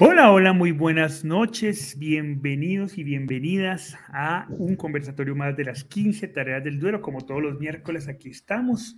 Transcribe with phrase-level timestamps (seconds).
[0.00, 1.98] Hola, hola, muy buenas noches.
[1.98, 7.02] Bienvenidos y bienvenidas a un conversatorio más de las 15 tareas del duelo.
[7.02, 8.96] Como todos los miércoles, aquí estamos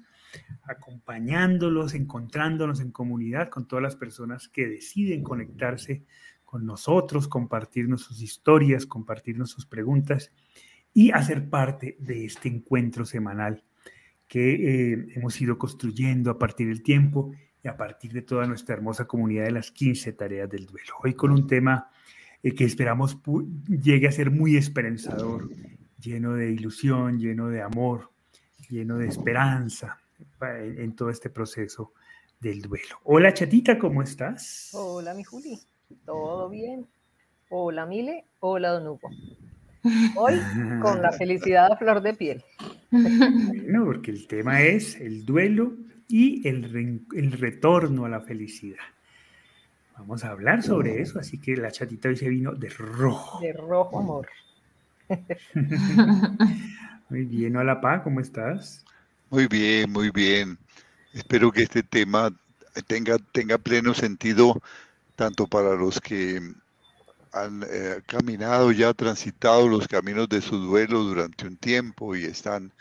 [0.63, 6.04] acompañándolos, encontrándonos en comunidad con todas las personas que deciden conectarse
[6.44, 10.35] con nosotros, compartirnos sus historias, compartirnos sus preguntas
[10.92, 13.64] y hacer parte de este encuentro semanal
[14.28, 17.32] que eh, hemos ido construyendo a partir del tiempo
[17.62, 20.95] y a partir de toda nuestra hermosa comunidad de las 15 tareas del duelo.
[21.02, 21.91] Hoy con un tema
[22.42, 23.19] eh, que esperamos
[23.69, 25.48] llegue a ser muy esperanzador,
[26.00, 28.10] lleno de ilusión, lleno de amor,
[28.69, 29.98] lleno de esperanza
[30.41, 31.92] en, todo este proceso
[32.41, 32.96] del duelo.
[33.05, 34.70] Hola chatita, ¿cómo estás?
[34.72, 35.58] Hola mi Juli,
[36.05, 36.86] ¿todo bien?
[37.50, 39.11] Hola Mile, hola Don Hugo.
[40.16, 40.34] Hoy
[40.80, 42.45] con la felicidad a flor de piel.
[42.91, 45.72] Bueno, porque el tema es el duelo
[46.10, 48.84] y el, el retorno a la felicidad.
[49.96, 53.41] Vamos a hablar sobre eso, así que la chatita hoy se vino de rojo.
[53.41, 54.28] De rojo, amor.
[57.11, 58.84] Muy bien, hola Pa, ¿cómo estás?
[59.31, 60.58] Muy bien, muy bien.
[61.12, 62.33] Espero que este tema
[62.86, 64.61] tenga, tenga pleno sentido
[65.16, 66.41] tanto para los que
[67.33, 72.72] han eh, caminado ya, transitado los caminos de su duelo durante un tiempo y están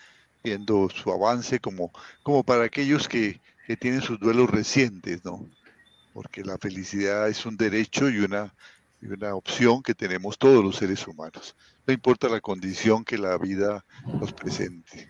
[0.49, 1.91] viendo su avance como,
[2.23, 3.39] como para aquellos que,
[3.79, 5.47] tienen sus duelos recientes, ¿no?
[6.11, 8.51] Porque la felicidad es un derecho y una,
[8.99, 11.55] y una opción que tenemos todos los seres humanos.
[11.85, 15.07] No importa la condición que la vida nos presente.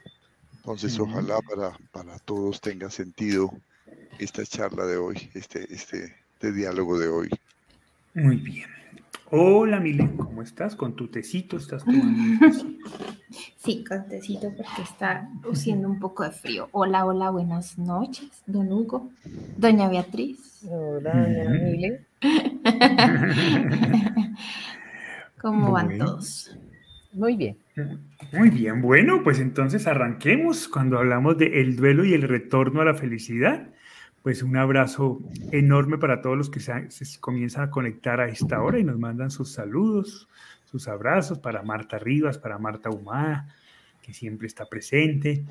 [0.58, 3.50] Entonces, ojalá para, para todos tenga sentido
[4.20, 7.30] esta charla de hoy, este, este, este diálogo de hoy.
[8.14, 8.78] Muy bien.
[9.32, 10.76] Hola, Milen, ¿cómo estás?
[10.76, 12.48] ¿Con tu tecito estás tomando
[13.58, 16.68] Sí, con tecito porque está haciendo un poco de frío.
[16.72, 19.12] Hola, hola, buenas noches, don Hugo,
[19.58, 20.64] doña Beatriz.
[20.68, 22.08] Hola, doña Milen.
[25.42, 26.58] ¿Cómo van todos?
[27.14, 27.58] Muy bien.
[28.34, 32.86] Muy bien, bueno, pues entonces arranquemos cuando hablamos de el duelo y el retorno a
[32.86, 33.69] la felicidad
[34.24, 35.22] pues un abrazo
[35.52, 39.31] enorme para todos los que se, comienzan a conectar a esta hora y nos mandan
[39.31, 40.28] sus saludos,
[40.66, 43.47] sus abrazos para Marta Rivas, para Marta Humada,
[44.02, 45.44] que siempre está presente,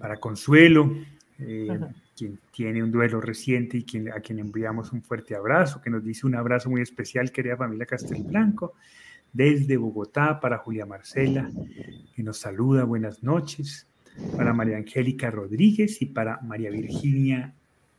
[0.00, 0.92] para Consuelo,
[1.38, 1.78] eh,
[2.16, 6.02] quien tiene un duelo reciente y quien, a quien enviamos un fuerte abrazo, que nos
[6.02, 8.74] dice un abrazo muy especial, querida familia Castelblanco,
[9.32, 11.50] desde Bogotá, para Julia Marcela,
[12.14, 13.86] que nos saluda, buenas noches,
[14.34, 17.54] para María Angélica Rodríguez y para María Virginia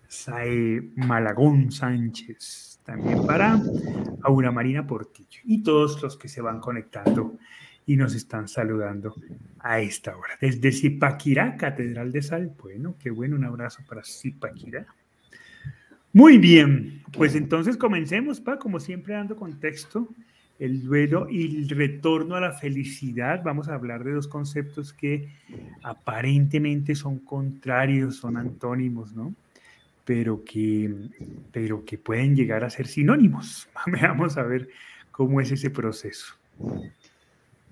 [0.07, 3.61] Sae Malagón Sánchez, también para
[4.23, 7.37] Aura Marina Portillo y todos los que se van conectando
[7.85, 9.15] y nos están saludando
[9.59, 10.33] a esta hora.
[10.39, 12.53] Desde Zipaquirá, Catedral de Sal.
[12.61, 14.85] Bueno, qué bueno, un abrazo para Zipaquirá.
[16.11, 20.09] Muy bien, pues entonces comencemos, pa, como siempre dando contexto,
[20.59, 23.41] el duelo y el retorno a la felicidad.
[23.43, 25.29] Vamos a hablar de dos conceptos que
[25.83, 29.33] aparentemente son contrarios, son antónimos, ¿no?
[30.07, 30.89] Pero que,
[31.51, 33.67] pero que pueden llegar a ser sinónimos.
[34.01, 34.69] Vamos a ver
[35.11, 36.33] cómo es ese proceso.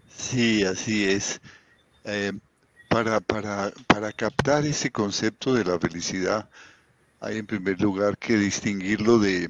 [0.09, 1.40] Sí, así es.
[2.03, 2.34] Eh,
[2.90, 6.50] para, para, para captar ese concepto de la felicidad,
[7.22, 9.50] hay en primer lugar que distinguirlo de,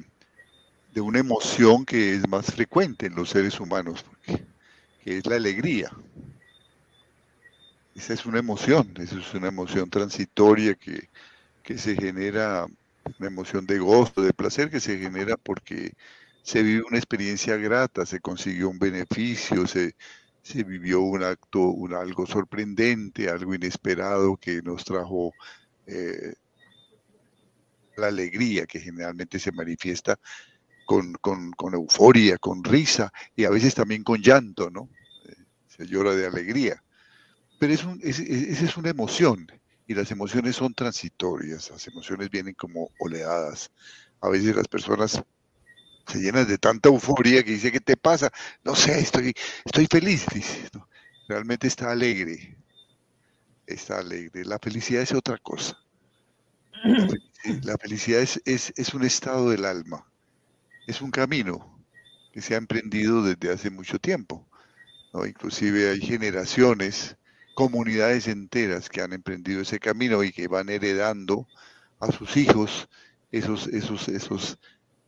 [0.94, 4.04] de una emoción que es más frecuente en los seres humanos,
[5.02, 5.90] que es la alegría.
[7.96, 11.08] Esa es una emoción, esa es una emoción transitoria que,
[11.66, 12.64] que se genera,
[13.18, 15.94] una emoción de gozo, de placer que se genera porque
[16.44, 19.96] se vive una experiencia grata, se consiguió un beneficio, se,
[20.42, 25.32] se vivió un acto, un, algo sorprendente, algo inesperado que nos trajo
[25.88, 26.34] eh,
[27.96, 30.20] la alegría que generalmente se manifiesta
[30.84, 34.88] con, con, con, euforia, con risa y a veces también con llanto, ¿no?
[35.24, 35.34] Eh,
[35.66, 36.80] se llora de alegría.
[37.58, 39.48] Pero es un, es una emoción
[39.86, 43.70] y las emociones son transitorias, las emociones vienen como oleadas.
[44.20, 45.22] A veces las personas
[46.06, 48.30] se llenan de tanta euforia que dice, ¿qué te pasa?
[48.64, 49.34] No sé, estoy,
[49.64, 50.68] estoy feliz, dice.
[51.28, 52.56] Realmente está alegre,
[53.66, 54.44] está alegre.
[54.44, 55.78] La felicidad es otra cosa.
[57.62, 60.04] La felicidad es, es, es un estado del alma,
[60.86, 61.80] es un camino
[62.32, 64.46] que se ha emprendido desde hace mucho tiempo.
[65.12, 65.26] ¿no?
[65.26, 67.16] Inclusive hay generaciones
[67.56, 71.48] comunidades enteras que han emprendido ese camino y que van heredando
[71.98, 72.86] a sus hijos
[73.32, 74.58] esos, esos, esos,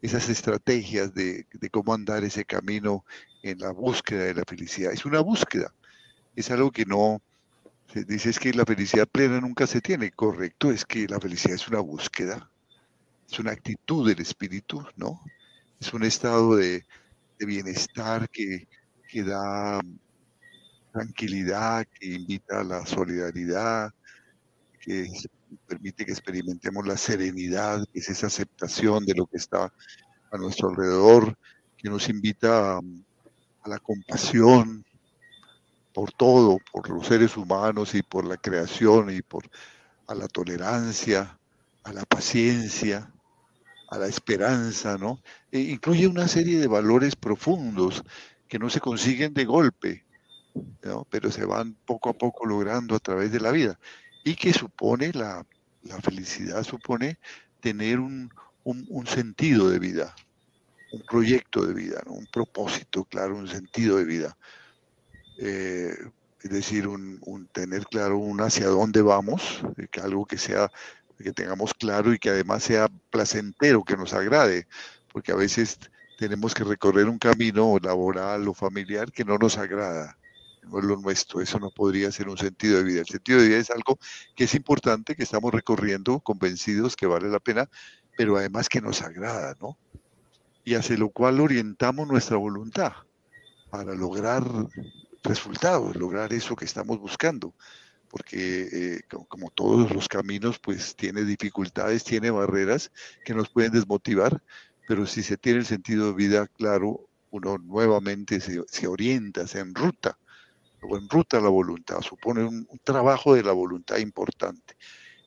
[0.00, 3.04] esas estrategias de, cómo andar ese camino
[3.42, 4.92] en la búsqueda de la felicidad.
[4.92, 5.74] Es una búsqueda,
[6.36, 7.20] es algo que no,
[7.92, 11.54] se dice es que la felicidad plena nunca se tiene, correcto, es que la felicidad
[11.54, 12.50] es una búsqueda,
[13.30, 15.20] es una actitud del espíritu, ¿no?
[15.78, 16.82] es un estado de,
[17.40, 18.66] bienestar que,
[19.06, 19.80] que da
[20.92, 23.92] tranquilidad, que invita a la solidaridad,
[24.80, 25.08] que
[25.66, 29.72] permite que experimentemos la serenidad, que es esa aceptación de lo que está
[30.30, 31.36] a nuestro alrededor,
[31.76, 32.80] que nos invita a,
[33.66, 34.84] la compasión
[35.92, 39.44] por todo, por los seres humanos y por la creación y por
[40.06, 41.38] a la tolerancia,
[41.84, 43.12] a la paciencia,
[43.90, 45.20] a la esperanza, ¿no?
[45.52, 48.02] E incluye una serie de valores profundos
[48.48, 50.06] que no se consiguen de golpe,
[50.82, 51.06] ¿no?
[51.10, 53.78] pero se van poco a poco logrando a través de la vida
[54.24, 55.46] y que supone la,
[55.82, 57.18] la felicidad, supone
[57.60, 58.30] tener un,
[58.64, 60.14] un, sentido de vida,
[60.92, 64.36] un proyecto de vida, un propósito, claro, un sentido de vida.
[65.38, 65.94] Eh,
[66.42, 70.70] es decir, un, un, tener claro un hacia dónde vamos, que algo que sea
[71.22, 74.66] que tengamos claro y que además sea placentero, que nos agrade,
[75.12, 75.78] porque a veces
[76.18, 80.17] tenemos que recorrer un camino laboral o familiar que no nos agrada,
[80.68, 83.00] no es lo nuestro, eso no podría ser un sentido de vida.
[83.00, 83.98] El sentido de vida es algo
[84.36, 87.68] que es importante, que estamos recorriendo convencidos que vale la pena,
[88.16, 89.78] pero además que nos agrada, ¿no?
[90.64, 92.92] Y hacia lo cual orientamos nuestra voluntad
[93.70, 94.44] para lograr
[95.22, 97.54] resultados, lograr eso que estamos buscando
[98.10, 102.90] porque eh, como, todos los caminos, pues tiene dificultades, tiene barreras
[103.24, 104.42] que nos pueden desmotivar,
[104.86, 110.18] pero si se tiene el sentido de vida claro, uno nuevamente se, orienta, se enruta,
[110.82, 114.76] o enruta la voluntad, supone un, trabajo de la voluntad importante.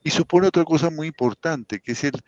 [0.02, 2.20] Y supone otra cosa muy importante, que es el,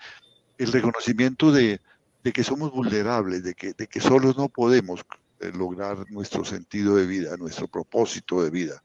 [0.58, 1.80] el reconocimiento de,
[2.22, 5.04] de, que somos vulnerables, de que, de que solos no podemos
[5.40, 8.82] eh, lograr nuestro sentido de vida, nuestro propósito de vida.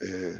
[0.00, 0.38] Eh,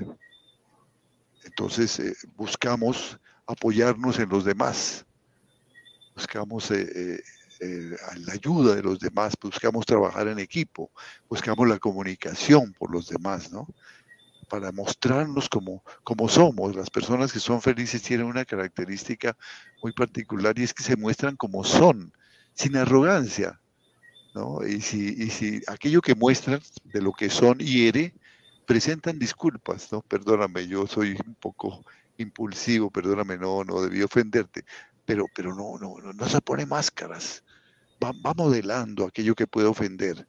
[1.45, 5.07] entonces eh, buscamos apoyarnos en los demás,
[6.15, 6.71] buscamos
[7.61, 10.91] la ayuda de los demás, buscamos trabajar en equipo,
[11.29, 13.67] buscamos la comunicación por los demás, ¿no?
[14.49, 16.77] Para mostrarnos como, como somos.
[16.77, 19.37] Las personas que son felices tienen una característica
[19.83, 22.13] muy particular y es que se muestran como son,
[22.55, 23.61] sin arrogancia,
[24.35, 24.67] ¿no?
[24.67, 28.15] Y si, y si aquello que muestran de lo que son hiere,
[28.67, 30.03] presentan disculpas, ¿no?
[30.03, 31.85] Perdóname, yo soy un poco
[32.19, 34.65] impulsivo, perdóname, no, no debí ofenderte,
[35.05, 37.45] pero, pero no, no, no, se pone máscaras,
[38.03, 40.27] va, modelando aquello que puede ofender,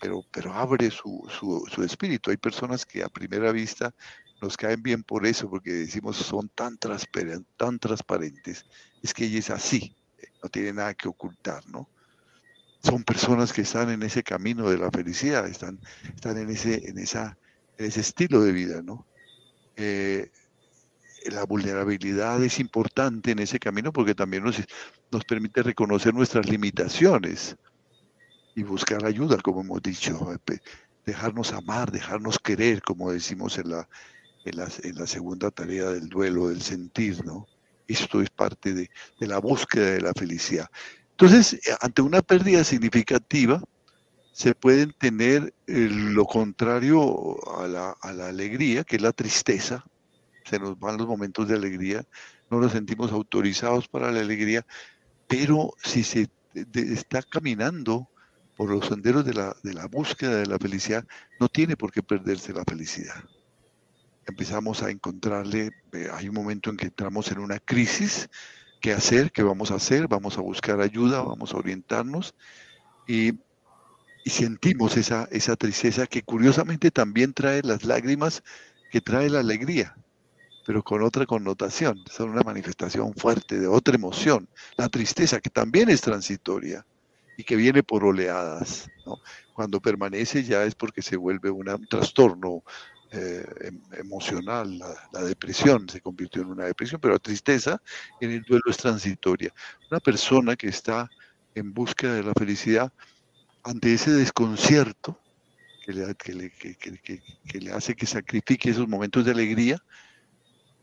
[0.00, 2.30] pero, pero abre su, su, espíritu.
[2.30, 3.94] Hay personas que a primera vista
[4.40, 8.66] nos caen bien por eso, porque decimos son tan, transparentes, tan transparentes,
[9.02, 9.94] es que ella es así,
[10.42, 11.88] no tiene nada que ocultar, ¿no?
[12.82, 15.78] Son personas que están en ese camino de la felicidad, están,
[16.14, 17.38] están en, ese, en esa
[17.78, 19.06] ese estilo de vida, ¿no?
[19.76, 20.30] Eh,
[21.30, 24.62] la vulnerabilidad es importante en ese camino porque también nos,
[25.10, 27.56] nos permite reconocer nuestras limitaciones
[28.54, 30.28] y buscar ayuda, como hemos dicho,
[31.06, 33.88] dejarnos amar, dejarnos querer, como decimos en la,
[34.44, 37.46] en la, en la segunda tarea del duelo, del sentir, ¿no?
[37.88, 40.68] Esto es parte de, de la búsqueda de la felicidad.
[41.12, 43.62] Entonces, eh, ante una pérdida significativa,
[44.32, 49.84] se pueden tener eh, lo contrario a la, a la, alegría, que es la tristeza.
[50.44, 52.04] Se nos van los momentos de alegría,
[52.50, 54.66] no nos sentimos autorizados para la alegría,
[55.26, 56.28] pero si se
[56.74, 58.08] está caminando
[58.56, 61.04] por los senderos de la, de la búsqueda de la felicidad,
[61.40, 63.24] no tiene por qué perderse la felicidad.
[64.26, 68.28] Empezamos a encontrarle, eh, hay un momento en que entramos en una crisis,
[68.80, 69.32] ¿qué hacer?
[69.32, 70.06] ¿Qué vamos a hacer?
[70.06, 72.34] Vamos a buscar ayuda, vamos a orientarnos
[73.06, 73.32] y
[74.24, 78.42] y sentimos esa, esa tristeza que curiosamente también trae las lágrimas
[78.90, 79.96] que trae la alegría,
[80.66, 85.88] pero con otra connotación, son una manifestación fuerte de otra emoción, la tristeza que también
[85.88, 86.86] es transitoria
[87.36, 88.88] y que viene por oleadas.
[89.54, 92.62] Cuando permanece ya es porque se vuelve un trastorno
[93.10, 97.82] eh, em, emocional, la, la, depresión se convirtió en una depresión, pero la tristeza
[98.20, 99.52] en el duelo es transitoria.
[99.90, 101.10] Una persona que está
[101.54, 102.90] en búsqueda de la felicidad
[103.64, 105.18] ante ese desconcierto
[105.84, 109.82] que le, que le, hace que sacrifique esos momentos de alegría,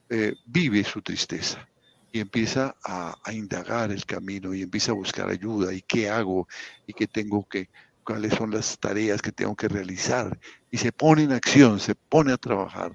[0.09, 1.67] eh, vive su tristeza
[2.11, 6.47] y empieza a, indagar el camino y empieza a buscar ayuda y qué hago
[6.87, 7.69] y qué tengo que,
[8.03, 10.39] cuáles son las tareas que tengo que realizar
[10.71, 12.91] y se pone en acción, se pone a trabajar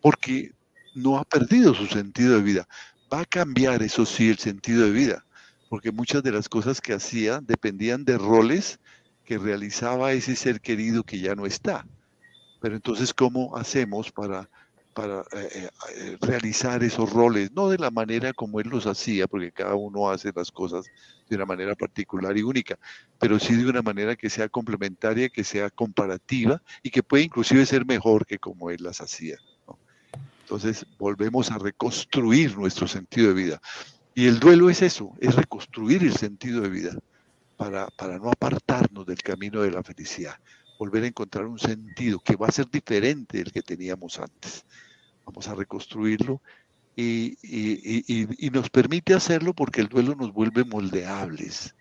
[0.00, 0.52] porque
[0.94, 2.68] no ha perdido su sentido de vida.
[3.12, 5.24] Va a cambiar, eso sí, el sentido de vida,
[5.68, 8.80] porque muchas de las cosas que hacía dependían de roles
[9.24, 11.86] que realizaba ese ser querido que ya no está.
[12.60, 14.48] Pero entonces, ¿cómo hacemos para,
[14.96, 19.52] para eh, eh, realizar esos roles, no de la manera como él los hacía, porque
[19.52, 20.86] cada uno hace las cosas
[21.28, 22.78] de una manera particular y única,
[23.18, 27.66] pero sí de una manera que sea complementaria, que sea comparativa y que puede inclusive
[27.66, 29.36] ser mejor que como él las hacía.
[30.40, 33.60] Entonces volvemos a reconstruir nuestro sentido de vida.
[34.14, 36.96] Y el duelo es eso, es reconstruir el sentido de vida
[37.58, 40.36] para, para no apartarnos del camino de la felicidad,
[40.78, 44.64] volver a encontrar un sentido que va a ser diferente del que teníamos antes
[45.26, 46.40] vamos a reconstruirlo
[46.96, 51.74] y, nos permite hacerlo porque el duelo nos vuelve moldeables,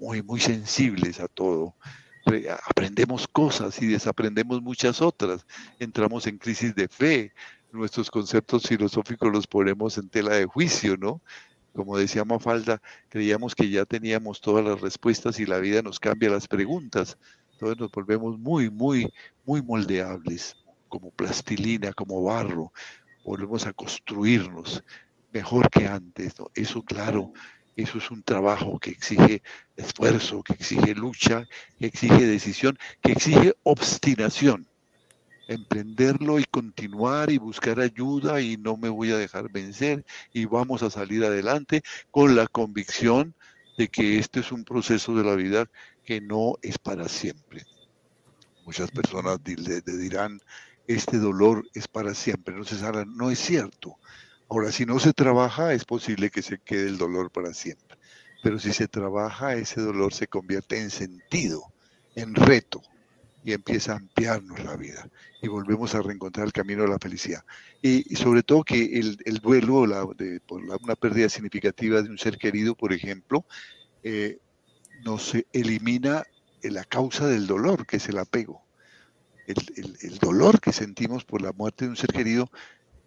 [0.00, 1.74] muy, muy sensibles a todo.
[2.66, 5.46] Aprendemos cosas y desaprendemos muchas otras.
[5.78, 7.32] Entramos en crisis de fe.
[7.72, 11.20] Nuestros conceptos filosóficos los ponemos en tela de juicio, ¿no?
[11.72, 16.30] Como decía Mafalda, creíamos que ya teníamos todas las respuestas y la vida nos cambia
[16.30, 17.16] las preguntas.
[17.52, 19.12] Entonces nos volvemos muy, muy,
[19.44, 20.56] muy moldeables
[20.90, 22.72] como plastilina, como barro,
[23.24, 24.84] volvemos a construirnos
[25.32, 26.34] mejor que antes.
[26.54, 27.32] Eso, claro,
[27.76, 29.42] eso es un trabajo que exige
[29.76, 31.46] esfuerzo, que exige lucha,
[31.78, 34.66] que exige decisión, que exige obstinación.
[35.48, 40.82] Emprenderlo y continuar y buscar ayuda y no me voy a dejar vencer y vamos
[40.82, 43.34] a salir adelante con la convicción
[43.76, 45.66] de que este es un proceso de la vida
[46.04, 47.64] que no es para siempre.
[48.64, 50.40] Muchas personas le dirán,
[50.94, 53.96] este dolor es para siempre, no se sana, no es cierto.
[54.48, 57.96] Ahora, si no se trabaja, es posible que se quede el dolor para siempre.
[58.42, 61.62] Pero si se trabaja, ese dolor se convierte en sentido,
[62.16, 62.82] en reto,
[63.44, 65.08] y empieza a ampliarnos la vida.
[65.40, 67.44] Y volvemos a reencontrar el camino de la felicidad.
[67.80, 69.86] Y, sobre todo que el, duelo
[70.48, 73.44] por una pérdida significativa de un ser querido, por ejemplo,
[74.02, 74.38] eh,
[75.04, 76.24] nos elimina
[76.62, 78.64] la causa del dolor, que es el apego
[79.52, 82.50] el, dolor que sentimos por la muerte de un ser querido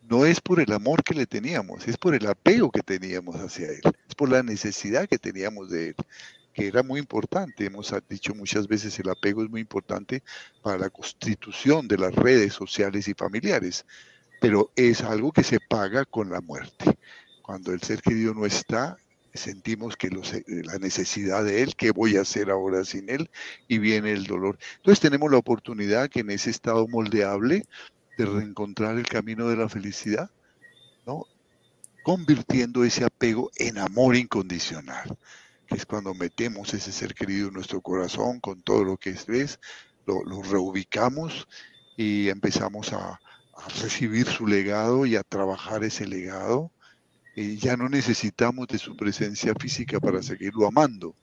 [0.09, 3.69] no es por el amor que le teníamos, es por el apego que teníamos hacia
[3.69, 5.95] él, es por la necesidad que teníamos de él,
[6.53, 7.65] que era muy importante.
[7.65, 10.23] Hemos dicho muchas veces el apego es muy importante
[10.62, 13.85] para la constitución de las redes sociales y familiares,
[14.41, 16.97] pero es algo que se paga con la muerte.
[17.41, 18.97] Cuando el ser querido no está,
[19.33, 23.29] sentimos que eh, la necesidad de Él, ¿qué voy a hacer ahora sin Él?
[23.67, 24.57] Y viene el dolor.
[24.77, 27.65] Entonces tenemos la oportunidad que en ese estado moldeable
[28.17, 30.29] de reencontrar el camino de la felicidad,
[31.05, 31.25] ¿no?
[32.03, 35.17] Convirtiendo ese apego en amor incondicional,
[35.67, 39.59] que es cuando metemos ese ser querido en nuestro corazón con todo lo que es,
[40.05, 41.47] lo, reubicamos
[41.97, 43.19] y empezamos a
[43.81, 46.71] recibir su legado y a trabajar ese legado
[47.35, 51.15] y ya no necesitamos de su presencia física para seguirlo amando.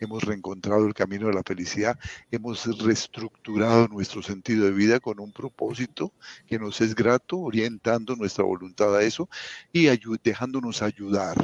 [0.00, 1.98] Hemos reencontrado el camino de la felicidad,
[2.30, 6.12] hemos reestructurado nuestro sentido de vida con un propósito
[6.46, 9.28] que nos es grato, orientando nuestra voluntad a eso
[9.72, 9.88] y
[10.22, 11.36] dejándonos ayudar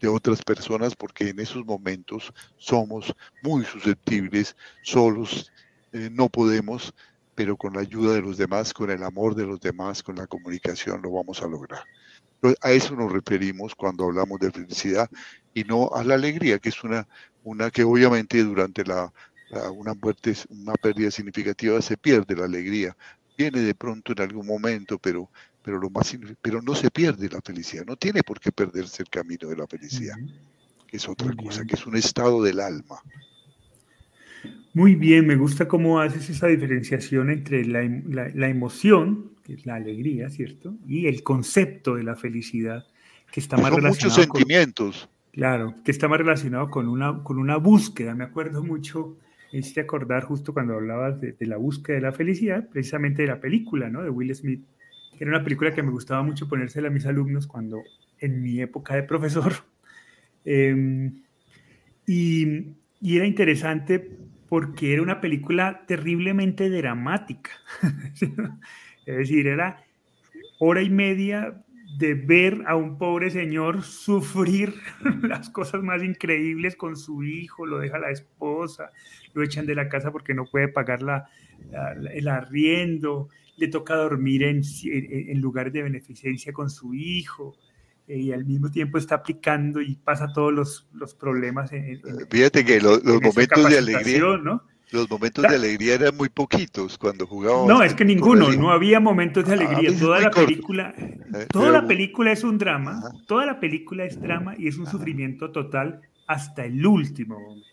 [0.00, 5.52] de otras personas porque en esos momentos somos muy susceptibles, solos,
[5.92, 6.94] eh, no podemos,
[7.34, 10.26] pero con la ayuda de los demás, con el amor de los demás, con la
[10.26, 11.84] comunicación lo vamos a lograr.
[12.62, 15.10] A eso nos referimos cuando hablamos de felicidad
[15.52, 17.06] y no a la alegría, que es una,
[17.44, 19.12] una que obviamente durante la,
[19.74, 22.96] una muerte, una pérdida significativa se pierde la alegría.
[23.36, 25.30] Viene de pronto en algún momento, pero,
[25.62, 27.84] pero, lo más, pero no se pierde la felicidad.
[27.86, 30.16] No tiene por qué perderse el camino de la felicidad,
[30.86, 33.02] que es otra cosa, que es un estado del alma.
[34.72, 39.32] Muy bien, me gusta cómo haces esa diferenciación entre la, la emoción
[39.64, 40.74] la alegría, ¿cierto?
[40.86, 42.86] Y el concepto de la felicidad,
[43.30, 45.08] que está más relacionado muchos sentimientos.
[45.32, 48.14] claro, que está más relacionado con una, con una búsqueda.
[48.14, 49.16] Me acuerdo mucho,
[49.52, 53.88] este acordar justo cuando hablabas de, la búsqueda de la felicidad, precisamente de la película,
[53.88, 54.02] ¿no?
[54.02, 54.64] De Will Smith,
[55.16, 57.82] que era una película que me gustaba mucho ponérsela a mis alumnos cuando,
[58.18, 59.52] en mi época de profesor.
[60.42, 61.22] Em,
[62.06, 64.16] y, y era interesante
[64.50, 67.52] porque era una película terriblemente dramática.
[69.10, 69.84] Es decir, era
[70.58, 71.62] hora y media
[71.98, 74.74] de ver a un pobre señor sufrir
[75.22, 78.90] las cosas más increíbles con su hijo, lo deja la esposa,
[79.34, 81.28] lo echan de la casa porque no puede pagar la,
[82.12, 87.56] el arriendo, le toca dormir en, en, lugares de beneficencia con su hijo
[88.06, 91.72] eh, y al mismo tiempo está aplicando y pasa todos los, los problemas.
[91.72, 92.00] En,
[92.30, 94.62] Fíjate que los, momentos de alegría, ¿no?
[94.92, 97.68] Los momentos de alegría eran muy poquitos cuando jugábamos.
[97.68, 99.96] No, es que ninguno, no había momentos de ah, alegría.
[99.98, 100.94] toda la película,
[101.52, 105.52] toda la película es un drama, toda la película es drama y es un sufrimiento
[105.52, 107.66] total hasta el último momento.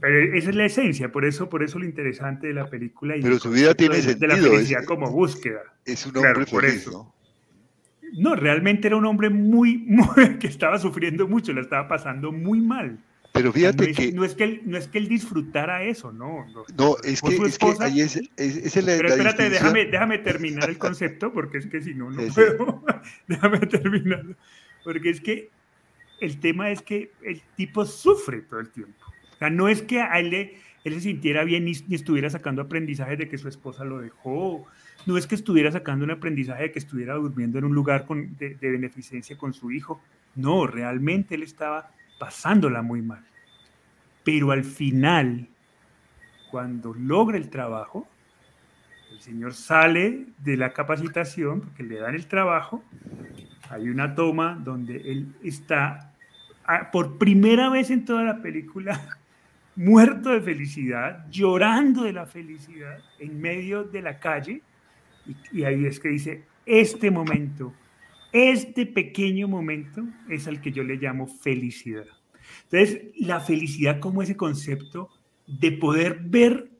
[0.00, 3.16] pero esa es la esencia, por eso, por eso lo interesante de la película.
[3.16, 4.34] Y pero su vida tiene de, sentido.
[4.34, 5.60] De la felicidad como búsqueda.
[5.86, 7.14] Es un hombre feliz, ¿no?
[8.14, 12.60] No, realmente era un hombre muy, muy, que estaba sufriendo mucho, le estaba pasando muy
[12.60, 12.98] mal.
[13.32, 14.12] Pero fíjate no es, que...
[14.12, 16.46] No es que, él, no es que él disfrutara eso, no.
[16.48, 20.18] No, no es, que, es que ahí es, es, es la, Pero espérate, déjame, déjame
[20.18, 22.84] terminar el concepto, porque es que si no, no puedo.
[23.28, 24.24] déjame terminar.
[24.84, 25.48] Porque es que
[26.20, 29.06] el tema es que el tipo sufre todo el tiempo.
[29.34, 32.28] O sea, no es que a él, le- él se sintiera bien ni, ni estuviera
[32.28, 34.66] sacando aprendizaje de que su esposa lo dejó.
[35.06, 38.36] No es que estuviera sacando un aprendizaje de que estuviera durmiendo en un lugar con-
[38.36, 40.02] de, de beneficencia con su hijo.
[40.36, 41.90] No, realmente él estaba
[42.22, 43.24] pasándola muy mal.
[44.22, 45.48] Pero al final,
[46.52, 48.06] cuando logra el trabajo,
[49.10, 52.84] el señor sale de la capacitación porque le dan el trabajo.
[53.70, 56.12] Hay una toma donde él está
[56.64, 59.00] ah, por primera vez en toda la película
[59.74, 64.62] muerto de felicidad, llorando de la felicidad en medio de la calle.
[65.26, 67.74] Y, y ahí es que dice, este momento,
[68.32, 72.06] este pequeño momento es al que yo le llamo felicidad.
[72.64, 75.08] Entonces, la felicidad como ese concepto
[75.46, 76.70] de poder ver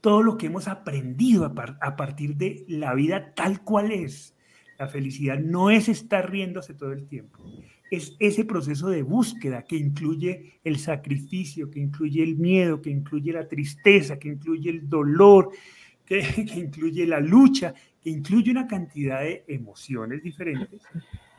[0.00, 4.36] todo lo que hemos aprendido a, par- a partir de la vida tal cual es.
[4.78, 7.38] La felicidad no es estar riéndose todo el tiempo,
[7.90, 13.32] es ese proceso de búsqueda que incluye el sacrificio, que incluye el miedo, que incluye
[13.32, 15.50] la tristeza, que incluye el dolor,
[16.04, 16.20] que
[16.56, 20.82] incluye la lucha, que incluye una cantidad de emociones diferentes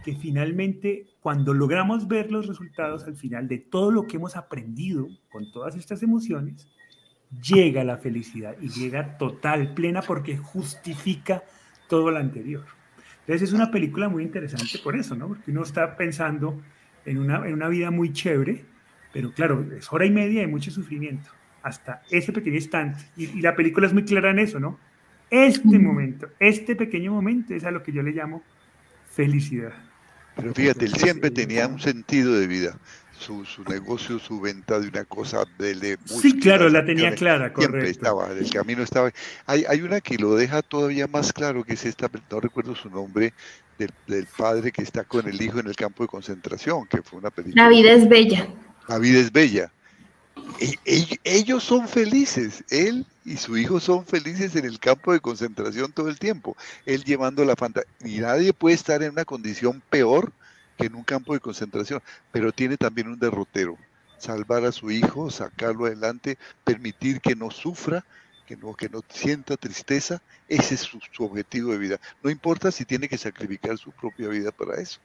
[0.04, 5.08] que finalmente cuando logramos ver los resultados al final de todo lo que hemos aprendido
[5.32, 6.68] con todas estas emociones,
[7.42, 11.44] llega la felicidad y llega total, plena, porque justifica
[11.88, 12.66] todo lo anterior.
[13.22, 15.30] Entonces es una película muy interesante por eso, ¿no?
[15.30, 16.62] Porque uno está pensando
[17.06, 18.66] en una, en una vida muy chévere,
[19.14, 21.30] pero claro, es hora y media de mucho sufrimiento,
[21.62, 23.06] hasta ese pequeño instante.
[23.16, 24.78] Y, y la película es muy clara en eso, ¿no?
[25.34, 28.44] Este momento, este pequeño momento es a lo que yo le llamo
[29.12, 29.74] felicidad.
[30.36, 32.78] Pero fíjate, él siempre tenía un sentido de vida.
[33.18, 37.46] Su, su negocio, su venta de una cosa de, de Sí, claro, la tenía clara,
[37.56, 37.90] Siempre correcto.
[37.90, 39.12] estaba, el camino estaba.
[39.46, 42.90] Hay, hay una que lo deja todavía más claro, que es esta, no recuerdo su
[42.90, 43.34] nombre,
[43.80, 47.20] del, del padre que está con el hijo en el campo de concentración, que fue
[47.20, 47.64] una película.
[47.64, 48.48] La vida es bella.
[48.88, 49.72] La vida es bella.
[50.60, 55.20] E- e- ellos son felices, él y su hijo son felices en el campo de
[55.20, 56.58] concentración todo el tiempo.
[56.86, 57.90] Él llevando la fantasía.
[58.04, 60.32] Y nadie puede estar en una condición peor
[60.78, 63.78] que en un campo de concentración, pero tiene también un derrotero.
[64.18, 68.06] Salvar a su hijo, sacarlo adelante, permitir que no sufra,
[68.46, 72.00] que no, que no sienta tristeza, ese es su, su objetivo de vida.
[72.22, 75.00] No importa si tiene que sacrificar su propia vida para eso.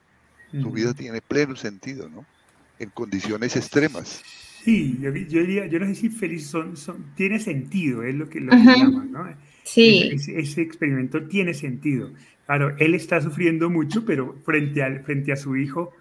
[0.50, 2.24] Su vida tiene pleno sentido, ¿no?
[2.78, 4.22] En condiciones extremas.
[4.68, 8.28] Sí, yo, yo diría, yo no sé si feliz son, son- tiene sentido, es lo
[8.28, 9.26] que, lo que llaman, ¿no?
[9.64, 12.12] Sí, Ese, ese experimento tiene sentido.
[12.44, 15.94] Claro, él está sufriendo mucho, pero frente, al, frente a su hijo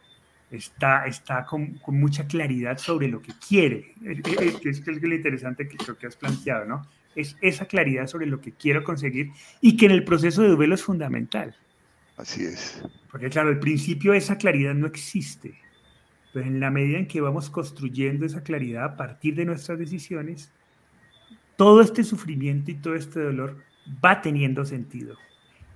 [0.50, 5.16] está, está con, con mucha claridad sobre lo que quiere, que es que es lo
[5.16, 6.88] interesante que creo que has planteado, ¿no?
[7.16, 10.76] Es esa claridad sobre lo que quiero conseguir y que en el proceso de duelo
[10.76, 11.56] es fundamental.
[12.18, 12.82] Así es.
[13.12, 15.60] Porque claro, al principio esa claridad no existe,
[16.38, 20.52] pero en la medida en que vamos construyendo esa claridad a partir de nuestras decisiones,
[21.56, 23.58] todo este sufrimiento y todo este dolor
[24.06, 25.16] va teniendo sentido.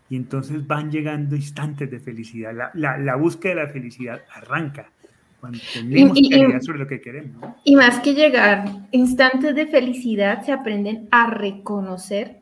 [0.08, 2.54] Y entonces van llegando instantes de felicidad.
[2.54, 4.92] La, la- la búsqueda de la felicidad arranca
[5.40, 7.42] cuando tenemos y- y- claridad sobre lo que queremos.
[7.42, 7.56] ¿no?
[7.64, 12.42] y más que llegar instantes de felicidad, se aprenden a reconocer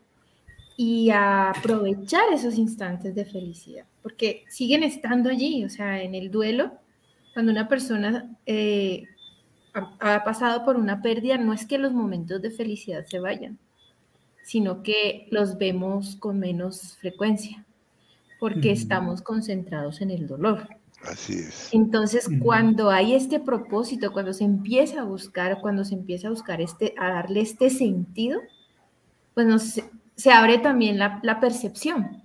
[0.76, 6.30] y a aprovechar esos instantes de felicidad, porque siguen estando allí, o sea, en el
[6.30, 6.72] duelo,
[7.34, 9.04] cuando una persona eh,
[9.74, 13.58] ha, ha pasado por una pérdida, no es que los momentos de felicidad se vayan,
[14.42, 17.64] sino que los vemos con menos frecuencia,
[18.38, 20.68] porque estamos concentrados en el dolor.
[21.02, 21.70] Así es.
[21.72, 26.60] Entonces, cuando hay este propósito, cuando se empieza a buscar, cuando se empieza a buscar
[26.60, 28.40] este, a darle este sentido,
[29.34, 29.80] pues nos,
[30.14, 32.19] se abre también la, la percepción.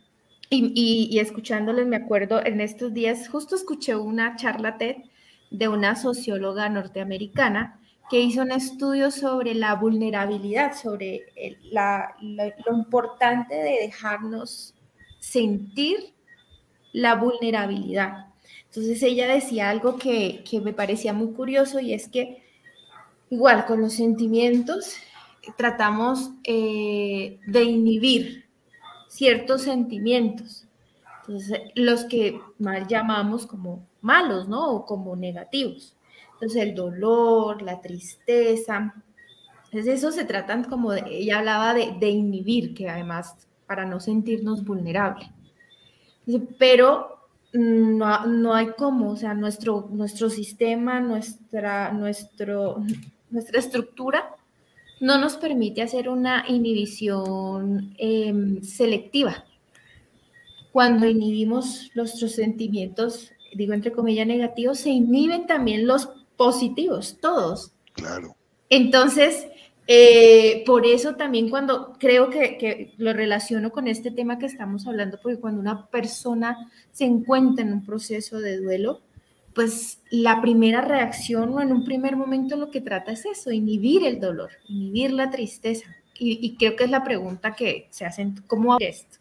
[0.49, 4.97] Y, escuchándoles, me acuerdo, en estos días, justo escuché una charla TED
[5.49, 7.79] de una socióloga norteamericana
[8.09, 11.23] que hizo un estudio sobre la vulnerabilidad, sobre
[11.71, 14.75] lo importante de dejarnos
[15.19, 16.13] sentir
[16.93, 18.27] la vulnerabilidad.
[18.65, 22.43] Entonces ella decía algo que, que me parecía muy curioso y es que
[23.29, 24.95] igual con los sentimientos
[25.57, 28.44] tratamos eh, de inhibir
[29.15, 30.67] ciertos sentimientos.
[31.21, 34.71] Entonces los que mal llamamos como malos, ¿no?
[34.71, 35.95] O como negativos.
[36.33, 38.93] Entonces el dolor, la tristeza,
[39.65, 44.63] Entonces eso se trata como de, ella hablaba de, inhibir, que además para no sentirnos
[44.63, 45.29] vulnerables.
[46.59, 47.19] Pero
[47.53, 54.35] no, no, hay cómo, o sea, nuestro, nuestro sistema, nuestra, nuestra estructura
[55.05, 59.45] no nos permite hacer una inhibición em, selectiva.
[60.71, 67.71] Cuando inhibimos nuestros sentimientos, digo entre comillas negativos, se inhiben también los positivos, todos.
[67.93, 68.35] Claro.
[68.67, 69.45] Entonces,
[69.85, 74.87] eh, por eso también cuando creo que, que, lo relaciono con este tema que estamos
[74.87, 79.01] hablando, porque cuando una persona se encuentra en un proceso de duelo,
[79.55, 84.05] pues la primera reacción o en un primer momento lo que trata es eso, inhibir
[84.05, 85.95] el dolor, inhibir la tristeza.
[86.17, 89.17] Y, creo que es la pregunta que se hacen, ¿cómo hacer esto?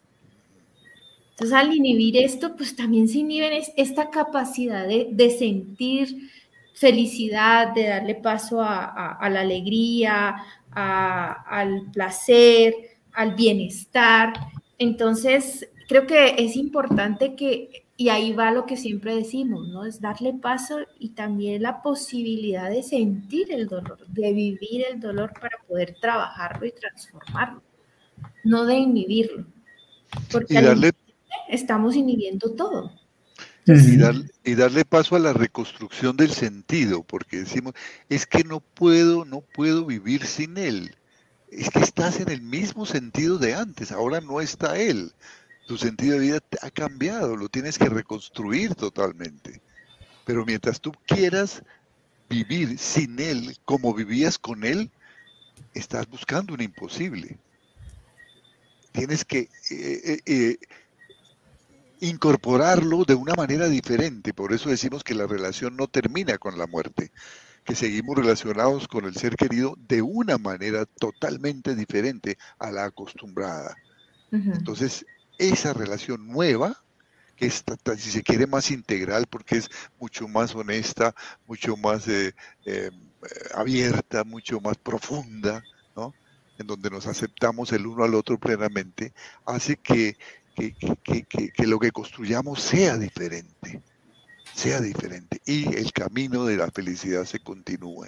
[1.31, 6.29] Entonces al inhibir esto, pues también se inhibe esta capacidad de, de sentir
[6.75, 10.35] felicidad, de darle paso a, la alegría,
[10.71, 12.73] al placer,
[13.13, 14.33] al bienestar.
[14.77, 19.85] Entonces, creo que es importante que, y ahí va lo que siempre decimos, ¿no?
[19.85, 25.31] Es darle paso y también la posibilidad de sentir el dolor, de vivir el dolor
[25.39, 27.63] para poder trabajarlo y transformarlo,
[28.43, 29.45] no de inhibirlo.
[30.31, 30.91] Porque
[31.49, 32.91] estamos inhibiendo todo.
[33.67, 37.73] Y, darle paso a la reconstrucción del sentido, porque decimos,
[38.09, 40.95] es que no puedo, no puedo vivir sin él.
[41.49, 45.13] Es que estás en el mismo sentido de antes, ahora no está él.
[45.67, 49.61] Tu sentido de vida ha cambiado, lo tienes que reconstruir totalmente.
[50.25, 51.63] Pero mientras tú quieras
[52.29, 54.91] vivir sin él como vivías con él,
[55.73, 57.37] estás buscando un imposible.
[58.91, 60.57] Tienes que eh, eh, eh,
[61.99, 64.33] incorporarlo de una manera diferente.
[64.33, 67.11] Por eso decimos que la relación no termina con la muerte,
[67.63, 73.75] que seguimos relacionados con el ser querido de una manera totalmente diferente a la acostumbrada.
[74.31, 75.05] Entonces,
[75.37, 76.83] esa relación nueva,
[77.35, 77.63] que es,
[77.97, 79.69] si se quiere, más integral, porque es
[79.99, 81.13] mucho más honesta,
[81.47, 82.33] mucho más eh,
[82.65, 82.91] eh,
[83.53, 85.63] abierta, mucho más profunda,
[85.95, 86.13] ¿no?
[86.57, 89.13] en donde nos aceptamos el uno al otro plenamente,
[89.45, 90.17] hace que
[90.55, 93.81] que, lo que construyamos sea diferente,
[94.53, 98.07] sea diferente y el camino de la felicidad se continúe.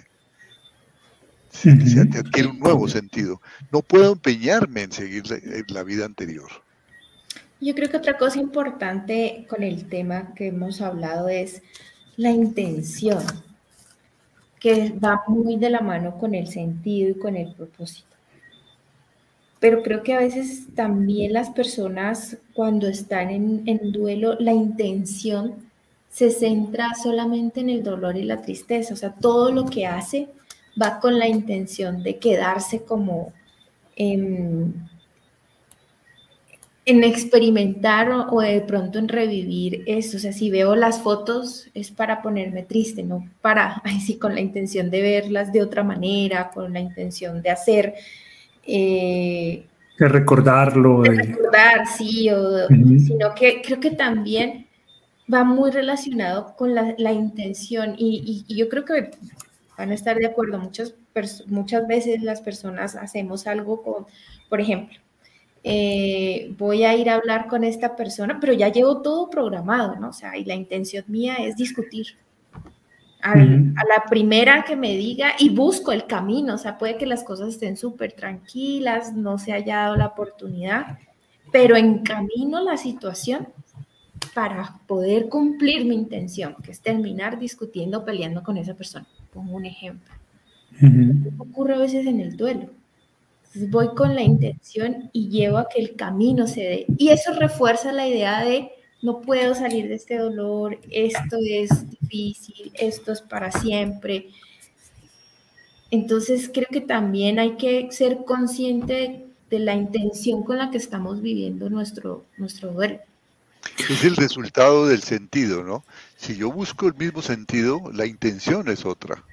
[1.50, 3.40] Se, adquiere un nuevo sentido.
[3.72, 5.24] No puedo empeñarme en seguir
[5.68, 6.50] la, vida anterior.
[7.60, 11.62] Yo creo que otra cosa importante con el tema que hemos hablado es
[12.16, 13.22] la intención,
[14.60, 18.08] que va muy de la mano con el sentido y con el propósito.
[19.60, 25.54] Pero creo que a veces también las personas cuando están en, duelo, la intención
[26.10, 30.28] se centra solamente en el dolor y la tristeza, o sea, todo lo que hace
[30.80, 33.32] va con la intención de quedarse como
[33.96, 34.87] en,
[36.88, 42.22] experimentar o, de pronto en revivir eso, o sea, si veo las fotos es para
[42.22, 46.80] ponerme triste, no para, así con la intención de verlas de otra manera, con la
[46.80, 47.94] intención de hacer
[48.66, 49.64] eh,
[49.98, 51.02] de recordarlo.
[51.02, 52.30] De recordar, sí,
[53.04, 54.68] sino que creo que también
[55.32, 57.94] va muy relacionado con la, intención.
[57.98, 59.10] Y, yo creo que
[59.76, 60.94] van a estar de acuerdo, muchas,
[61.46, 64.06] muchas veces las personas hacemos algo con,
[64.48, 64.96] por ejemplo,
[65.64, 70.08] eh, voy a ir a hablar con esta persona, pero ya llevo todo programado, ¿no?
[70.08, 72.16] O sea, y la intención mía es discutir
[73.20, 77.24] a la primera que me diga y busco el camino, o sea, puede que las
[77.24, 80.98] cosas estén súper tranquilas, no se haya dado la oportunidad,
[81.50, 83.48] pero encamino la situación
[84.34, 89.06] para poder cumplir mi intención, que es terminar discutiendo, peleando con esa persona.
[89.32, 90.14] Pongo un ejemplo.
[91.38, 92.70] ocurre a veces en el duelo.
[93.54, 96.86] Voy con la intención y llevo a que el camino se dé.
[96.96, 98.70] Y eso refuerza la idea de
[99.02, 104.28] no puedo salir de este dolor, esto es difícil, esto es para siempre.
[105.90, 111.22] Entonces creo que también hay que ser consciente de la intención con la que estamos
[111.22, 112.98] viviendo nuestro, nuestro duelo.
[113.88, 115.84] Es el resultado del sentido, ¿no?
[116.16, 119.24] Si yo busco el mismo sentido, la intención es otra.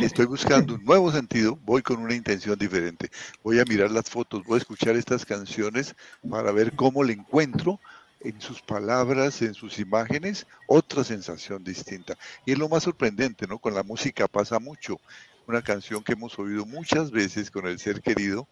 [0.00, 3.10] Estoy buscando un nuevo sentido, voy con una intención diferente.
[3.42, 5.94] Voy a mirar las fotos, voy a escuchar estas canciones
[6.28, 7.80] para ver cómo le encuentro
[8.20, 12.16] en sus palabras, en sus imágenes, otra sensación distinta.
[12.44, 13.58] Y es lo más sorprendente, ¿no?
[13.58, 15.00] Con la música pasa mucho.
[15.46, 18.48] Una canción que hemos oído muchas veces con el ser querido,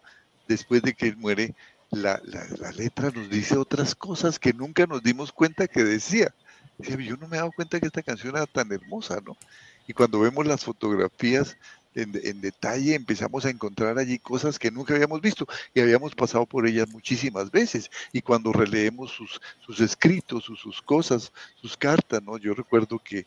[0.47, 1.55] después de que él muere,
[1.91, 2.21] la,
[2.75, 6.33] letra nos dice otras cosas que nunca nos dimos cuenta que decía.
[6.77, 9.37] Yo no me he dado cuenta que esta canción era tan hermosa, ¿no?
[9.87, 11.57] Y cuando vemos las fotografías
[11.95, 16.67] en, detalle, empezamos a encontrar allí cosas que nunca habíamos visto y habíamos pasado por
[16.67, 17.89] ellas muchísimas veces.
[18.11, 22.37] Y cuando releemos sus, sus escritos, sus, sus, cosas, sus cartas, ¿no?
[22.37, 23.25] Yo recuerdo que,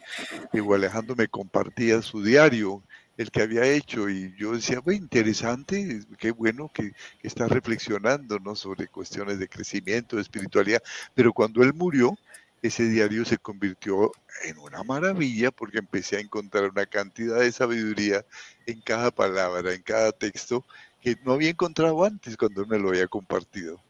[0.52, 2.82] que Alejandro me compartía su diario
[3.16, 8.38] el que había hecho y yo decía, bueno, interesante, qué bueno que, que, está reflexionando
[8.38, 8.54] ¿no?
[8.54, 10.80] sobre cuestiones de crecimiento, de espiritualidad,
[11.14, 12.16] pero cuando él murió,
[12.62, 14.12] ese diario se convirtió
[14.44, 18.24] en una maravilla porque empecé a encontrar una cantidad de sabiduría
[18.66, 20.64] en cada palabra, en cada texto,
[21.00, 23.80] que no había encontrado antes cuando me lo había compartido.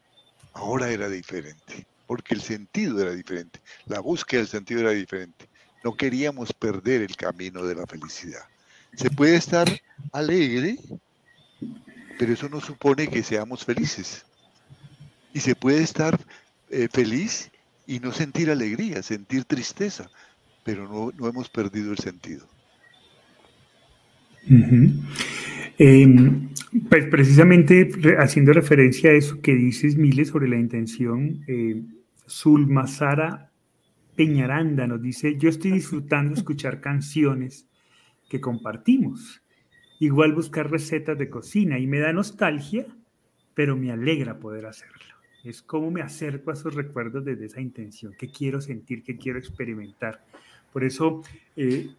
[0.53, 5.49] Ahora era diferente, porque el sentido era diferente, la búsqueda del sentido era diferente.
[5.85, 8.43] No queríamos perder el camino de la felicidad.
[8.95, 9.69] Se puede estar
[10.13, 10.77] alegre,
[12.19, 14.25] pero eso no supone que seamos felices.
[15.33, 16.19] Y se puede estar
[16.71, 17.51] eh, feliz
[17.89, 20.11] y no sentir alegría, sentir tristeza,
[20.63, 22.47] pero no, hemos perdido el sentido.
[25.79, 26.51] Em,
[26.91, 31.83] pues precisamente haciendo referencia a eso que dices, Miles, sobre la intención, eh,
[32.29, 33.51] Zulmasara
[34.15, 37.67] Peñaranda nos dice, yo estoy disfrutando escuchar canciones
[38.29, 39.43] que compartimos,
[39.99, 42.87] igual buscar recetas de cocina y me da nostalgia,
[43.55, 45.18] pero me alegra poder hacerlo
[45.49, 49.39] es cómo me acerco a esos recuerdos desde esa intención, qué quiero sentir, qué quiero
[49.39, 50.23] experimentar.
[50.73, 51.23] Por eso,
[51.57, 51.91] eh,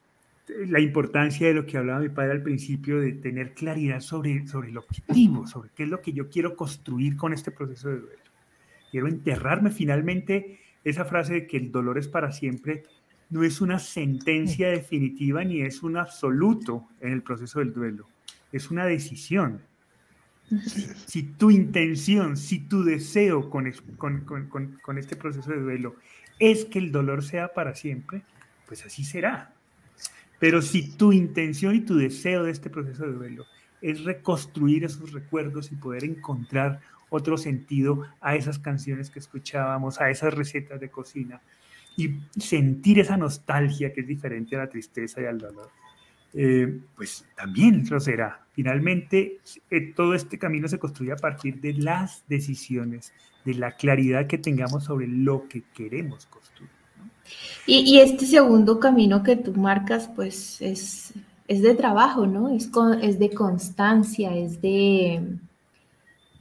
[0.68, 4.70] la importancia de lo que hablaba mi padre al principio, de tener claridad sobre, sobre
[4.70, 8.24] el objetivo, sobre qué es lo que yo quiero construir con este proceso de duelo.
[8.92, 12.84] Quiero enterrarme finalmente esa frase de que el dolor es para siempre,
[13.32, 18.08] no es una sentencia definitiva ni es un absoluto en el proceso del duelo,
[18.52, 19.62] es una decisión
[21.06, 25.96] si tu intención, si tu deseo con, este proceso de duelo
[26.40, 28.24] es que el dolor sea para siempre,
[28.68, 29.54] pues así será.
[30.40, 33.46] Pero si tu intención y tu deseo de este proceso de duelo
[33.82, 40.10] es reconstruir esos recuerdos y poder encontrar otro sentido a esas canciones que escuchábamos, a
[40.10, 41.42] esas recetas de cocina
[41.98, 45.70] y sentir esa nostalgia que es diferente a la tristeza y al dolor,
[46.34, 48.46] eh, pues también lo será.
[48.54, 49.39] Finalmente,
[49.70, 53.13] eh, todo este camino se construye a partir de las decisiones,
[53.46, 56.70] de la claridad que tengamos sobre lo que queremos construir.
[57.65, 61.13] Y, este segundo camino que tú marcas, pues es,
[61.48, 62.50] es de trabajo, ¿no?
[62.50, 62.70] Es,
[63.02, 65.22] es de constancia, es de...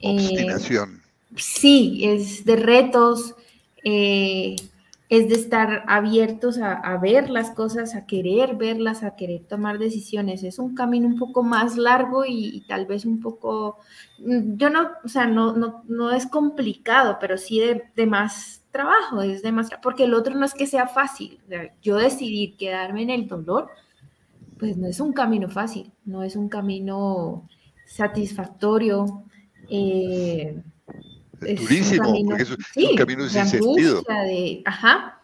[0.01, 1.01] Eh, Obstinación.
[1.35, 3.35] sí, es de retos
[5.09, 10.43] es de estar abiertos a, ver las cosas, a querer verlas, a querer tomar decisiones.
[10.43, 13.79] Es un camino un poco más largo y, tal vez un poco,
[14.19, 19.23] mm, yo no, o sea, no, no, no es complicado, pero sí de, más trabajo,
[19.23, 21.39] es de más, porque el otro no es que sea fácil.
[21.81, 23.69] yo decidir quedarme en el dolor,
[24.59, 27.47] pues no es un camino fácil, no es un camino
[27.87, 29.23] satisfactorio.
[29.69, 30.61] Eh,
[31.45, 34.03] es durísimo, porque es un camino sin sentido.
[34.65, 35.19] ajá.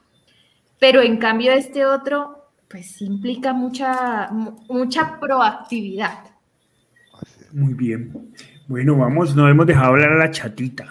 [0.80, 6.26] Pero en cambio este otro, pues implica mucha, mucha proactividad.
[7.52, 8.12] Muy bien.
[8.68, 10.88] Bueno, vamos, no hemos dejado hablar a la chatita,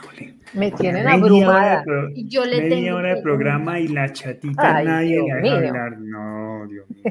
[0.55, 1.85] Me tienen abrumada.
[2.15, 5.99] y yo le media hora de programa y la chatita nadie le deja hablar.
[5.99, 7.03] No, Dios mío.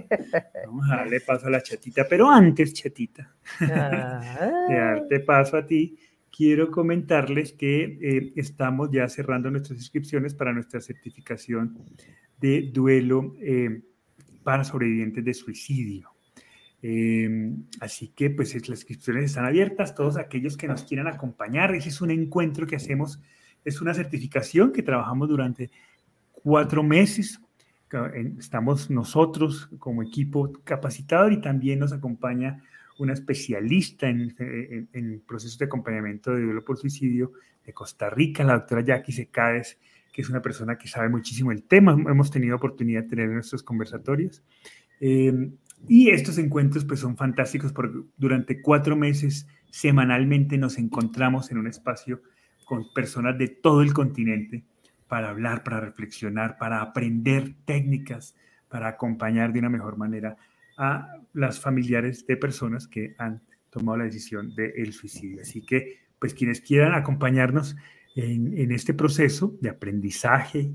[0.65, 2.07] Vamos a darle paso a la chatita.
[2.09, 5.97] Pero antes, chatita, de darte paso a ti,
[6.35, 11.77] quiero comentarles que eh, estamos ya cerrando nuestras inscripciones para nuestra certificación
[12.41, 13.83] de duelo eh,
[14.41, 16.09] para sobrevivientes de suicidio.
[16.81, 21.89] Em, así que pues las inscripciones están abiertas, todos aquellos que nos quieran acompañar, ese
[21.89, 23.21] es un encuentro que hacemos,
[23.63, 25.69] es una certificación que trabajamos durante
[26.31, 27.39] cuatro meses.
[28.39, 32.63] Estamos nosotros como equipo capacitador y también nos acompaña
[32.99, 34.35] una especialista en,
[34.93, 37.33] en, procesos de acompañamiento de duelo por suicidio
[37.65, 39.79] de Costa Rica, la doctora Jackie Secades,
[40.11, 41.93] que es una persona que sabe muchísimo el tema.
[41.93, 44.43] Hemos tenido oportunidad de tener nuestros conversatorios.
[44.99, 45.53] Em,
[45.87, 51.67] y estos encuentros pues son fantásticos porque durante cuatro meses semanalmente nos encontramos en un
[51.67, 52.21] espacio
[52.65, 54.63] con personas de todo el continente
[55.07, 58.35] para hablar, para reflexionar, para aprender técnicas,
[58.69, 60.37] para acompañar de una mejor manera
[60.77, 65.41] a las familiares de personas que han tomado la decisión del suicidio.
[65.41, 67.75] Así que, pues quienes quieran acompañarnos
[68.15, 70.71] en, este proceso de aprendizaje,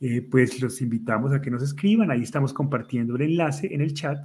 [0.00, 2.10] eh, pues los invitamos a que nos escriban.
[2.10, 4.18] Ahí estamos compartiendo el enlace en el chat.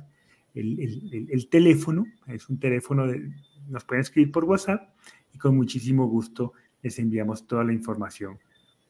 [0.54, 3.30] El, teléfono, es un teléfono, de,
[3.68, 4.90] nos pueden escribir por WhatsApp
[5.34, 8.38] y con muchísimo gusto les enviamos toda la información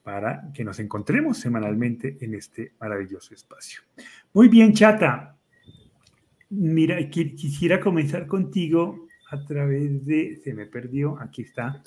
[0.03, 3.81] para que nos encontremos semanalmente en este maravilloso espacio.
[4.33, 5.34] Muy bien, chata.
[6.57, 11.83] Mira, quisiera comenzar contigo a través de, se me perdió, aquí está,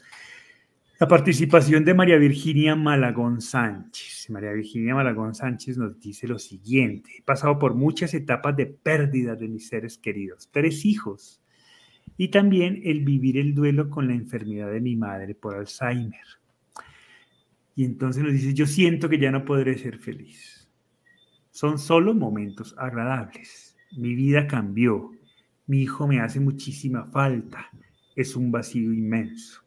[1.00, 4.28] la participación de María Virginia Malagón Sánchez.
[4.28, 9.36] María Virginia Malagón Sánchez nos dice lo siguiente, he pasado por muchas etapas de pérdida
[9.36, 11.40] de mis seres queridos, tres hijos,
[12.18, 16.26] y también el vivir el duelo con la enfermedad de mi madre por Alzheimer.
[17.74, 20.68] Y entonces nos dice, yo siento que ya no podré ser feliz.
[21.52, 23.77] Son solo momentos agradables.
[23.96, 25.12] Mi vida cambió.
[25.66, 27.70] Mi hijo me hace muchísima falta.
[28.14, 29.62] Es un vacío inmenso.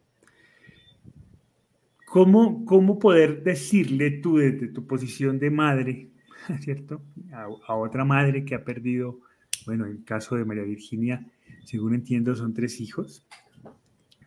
[2.05, 6.09] ¿Cómo, cómo poder decirle tú desde tu posición de madre,
[6.59, 7.01] ¿cierto?
[7.31, 9.19] A, a otra madre que ha perdido,
[9.65, 11.25] bueno, en el caso de María Virginia,
[11.63, 13.25] según entiendo, son tres hijos.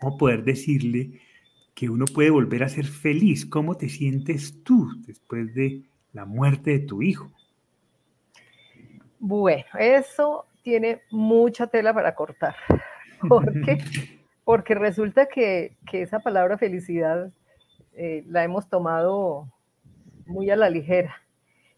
[0.01, 1.21] ¿Cómo poder decirle
[1.75, 3.45] que uno puede volver a ser feliz.
[3.45, 7.33] ¿Cómo te sientes tú después de la muerte de tu hijo?
[9.27, 12.55] Bueno, eso tiene mucha tela para cortar.
[13.27, 13.79] ¿Por qué?
[14.45, 17.33] Porque resulta que, esa palabra felicidad
[17.95, 19.51] eh, la hemos tomado
[20.27, 21.23] muy a la ligera.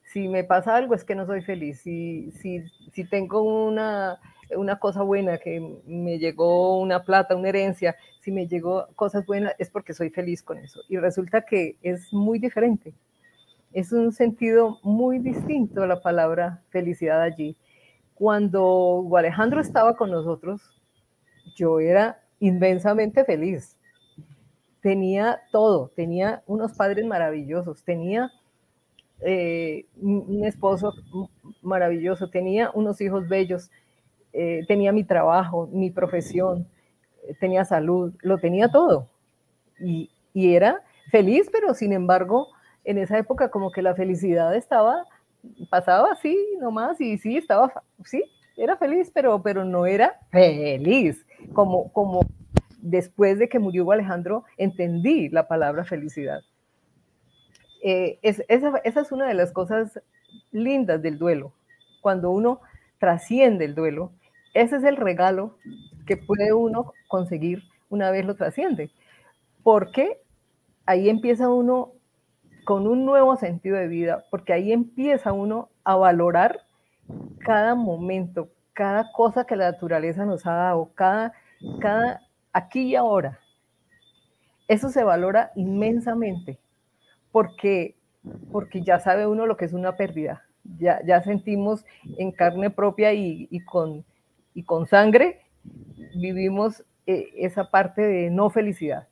[0.03, 1.81] Si me pasa algo es que no soy feliz.
[1.83, 4.19] Si, si, si tengo una
[4.57, 9.55] una cosa buena, que me llegó una plata, una herencia, si me llegó cosas buenas,
[9.59, 10.81] es porque soy feliz con eso.
[10.89, 12.95] Y resulta que es muy diferente.
[13.77, 17.59] Es un sentido muy distinto a la palabra felicidad allí.
[18.15, 20.63] Cuando Alejandro estaba con nosotros,
[21.57, 23.77] yo era inmensamente feliz.
[24.81, 28.33] Tenía todo, tenía unos padres maravillosos, tenía
[29.21, 30.95] eh, un esposo
[31.61, 33.71] maravilloso, tenía unos hijos bellos,
[34.33, 36.67] eh, tenía mi trabajo, mi profesión,
[37.29, 39.11] eh, tenía salud, lo tenía todo.
[39.79, 42.49] Y, era feliz, pero sin embargo,
[42.87, 45.05] en esa época como que la felicidad estaba,
[45.71, 47.73] pasaba así nomás y sí, estaba,
[48.05, 48.25] sí,
[48.57, 51.27] era feliz, pero, pero no era feliz.
[51.53, 52.21] Como, como
[52.79, 56.41] después de que murió Alejandro, entendí la palabra felicidad.
[57.83, 60.01] Eh, esa, esa es una de las cosas
[60.51, 61.53] lindas del duelo.
[62.01, 62.61] Cuando uno
[62.99, 64.13] trasciende el duelo
[64.57, 65.59] ese es el regalo
[66.07, 68.91] que puede uno conseguir una vez lo trasciende,
[69.63, 70.19] porque
[70.87, 71.93] ahí empieza uno
[72.67, 76.67] con un nuevo sentido de vida, porque ahí empieza uno a valorar
[77.39, 81.33] cada momento, cada cosa que la naturaleza nos ha dado, cada,
[81.81, 82.21] cada
[82.53, 83.39] aquí y ahora.
[84.67, 86.59] Eso se valora inmensamente,
[87.31, 87.95] porque,
[88.51, 90.43] porque ya sabe uno lo que es una pérdida,
[90.79, 91.85] ya, ya sentimos
[92.19, 94.05] en carne propia y, y con
[94.57, 95.43] y con sangre
[96.17, 99.07] vivimos eh, esa parte de no felicidad.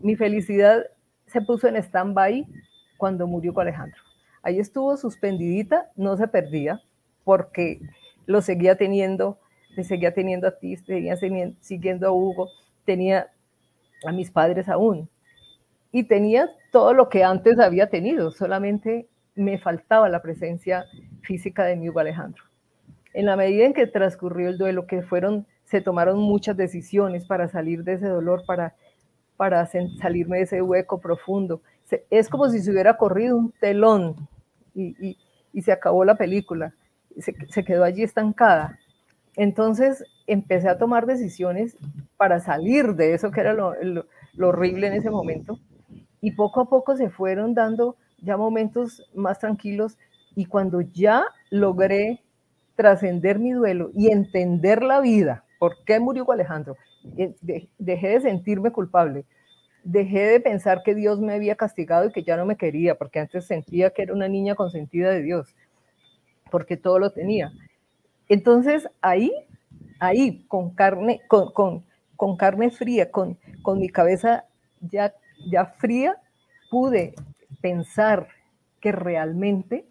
[0.00, 0.82] Mi felicidad
[1.26, 2.46] se puso en stand-by
[2.98, 3.98] cuando murió Alejandro.
[4.42, 6.82] Ahí estuvo suspendidita, no se perdía,
[7.24, 7.80] porque
[8.26, 9.38] lo seguía teniendo,
[9.74, 11.16] te seguía teniendo a ti, seguía
[11.60, 12.50] siguiendo a Hugo,
[12.84, 13.30] tenía
[14.06, 15.08] a mis padres aún.
[15.92, 20.84] Y tenía todo lo que antes había tenido, solamente me faltaba la presencia
[21.22, 22.44] física de mi Hugo Alejandro
[23.18, 27.48] en la medida en que transcurrió el duelo, que fueron, se tomaron muchas decisiones para
[27.48, 28.74] salir de ese dolor, para,
[29.36, 31.60] para salirme de ese hueco profundo.
[32.10, 34.28] Es como si se hubiera corrido un telón
[34.74, 35.16] y,
[35.62, 36.72] se acabó la película,
[37.18, 38.78] se, quedó allí estancada.
[39.34, 41.76] Entonces empecé a tomar decisiones
[42.16, 43.74] para salir de eso que era lo,
[44.34, 45.58] lo horrible en ese momento
[46.20, 49.96] y poco a poco se fueron dando ya momentos más tranquilos
[50.34, 52.22] y cuando ya logré
[52.76, 55.44] trascender mi duelo y entender la vida.
[55.58, 56.76] ¿Por qué murió Alejandro?
[57.16, 57.34] Eh,
[57.78, 59.24] dejé de sentirme culpable.
[59.90, 63.20] Dejé de pensar que Dios me había castigado y que ya no me quería, porque
[63.20, 65.56] antes sentía que era una niña consentida de Dios,
[66.50, 67.50] porque todo lo tenía.
[68.28, 69.32] Entonces ahí,
[69.98, 74.44] ahí, con carne, con, con, con carne fría, con, con mi cabeza
[74.82, 75.14] ya,
[75.50, 76.16] ya fría,
[76.70, 77.14] pude
[77.62, 78.28] pensar
[78.80, 79.86] que realmente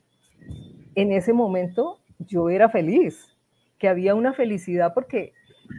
[0.94, 3.36] en ese momento yo era feliz,
[3.80, 5.34] que había una felicidad porque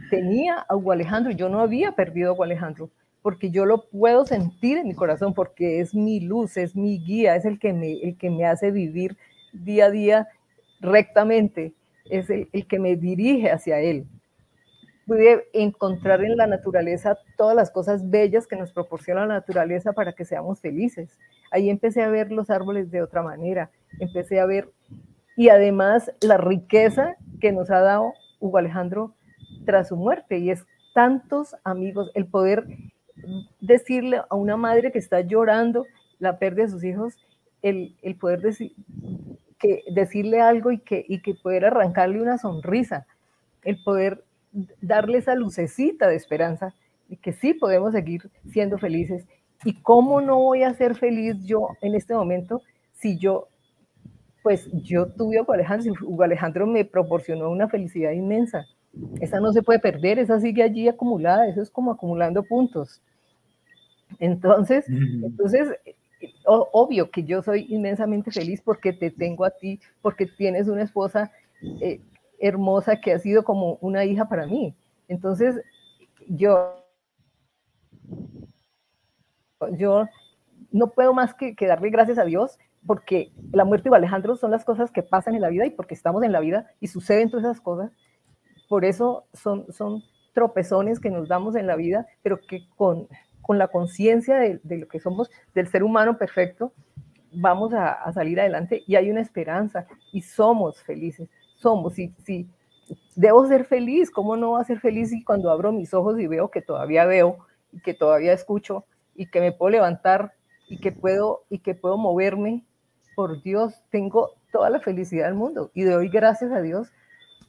[0.09, 2.89] tenía a Hugo Alejandro, yo no había perdido a Hugo Alejandro,
[3.21, 7.35] porque yo lo puedo sentir en mi corazón, porque es mi luz, es mi guía,
[7.35, 9.17] es el que me, el que me hace vivir
[9.51, 10.27] día a día
[10.79, 11.73] rectamente,
[12.05, 14.07] es el, el que me dirige hacia él.
[15.05, 20.13] Pude encontrar en la naturaleza todas las cosas bellas que nos proporciona la naturaleza para
[20.13, 21.17] que seamos felices.
[21.51, 24.69] Ahí empecé a ver los árboles de otra manera, empecé a ver
[25.35, 29.15] y además la riqueza que nos ha dado Hugo Alejandro
[29.65, 32.65] tras su muerte y es tantos amigos, el poder
[33.59, 35.85] decirle a una madre que está llorando
[36.19, 37.17] la pérdida de sus hijos,
[37.61, 38.73] el, poder decir,
[39.57, 43.05] que, decirle algo y que, y que poder arrancarle una sonrisa.
[43.63, 44.23] el poder
[44.81, 46.73] darle esa lucecita de esperanza
[47.07, 49.25] y que sí podemos seguir siendo felices.
[49.65, 52.61] ¿Y cómo no voy a ser feliz yo en este momento
[52.93, 53.47] si yo,
[54.43, 58.65] pues yo tuve a Hugo Alejandro, Hugo Alejandro me proporcionó una felicidad inmensa.
[59.21, 63.01] Esa no se puede perder, esa sigue allí acumulada, eso es como acumulando puntos.
[64.17, 65.69] Entonces, entonces
[66.45, 71.31] obvio que yo soy inmensamente feliz porque te tengo a ti, porque tienes una esposa
[71.81, 72.01] eh,
[72.39, 74.75] hermosa que ha sido como una hija para mí.
[75.07, 75.61] Entonces,
[76.27, 76.83] yo,
[79.77, 80.05] yo
[80.71, 84.63] no puedo más que, darle gracias a Dios porque la muerte de Alejandro son las
[84.63, 87.45] cosas que pasan en la vida y porque estamos en la vida y suceden todas
[87.45, 87.91] esas cosas.
[88.69, 90.03] Por eso son, son
[90.33, 93.07] tropezones que nos damos en la vida, pero que con,
[93.49, 96.71] con la conciencia de, lo que somos, del ser humano perfecto,
[97.31, 102.47] vamos a, salir adelante y hay una esperanza y somos felices, somos, si, si
[103.15, 106.27] debo ser feliz, ¿cómo no va a ser feliz si cuando abro mis ojos y
[106.27, 107.39] veo que todavía veo
[107.71, 108.85] y que todavía escucho
[109.15, 110.33] y que me puedo levantar
[110.67, 112.63] y que puedo y que puedo moverme?
[113.15, 116.89] Por Dios, tengo toda la felicidad del mundo y doy gracias a Dios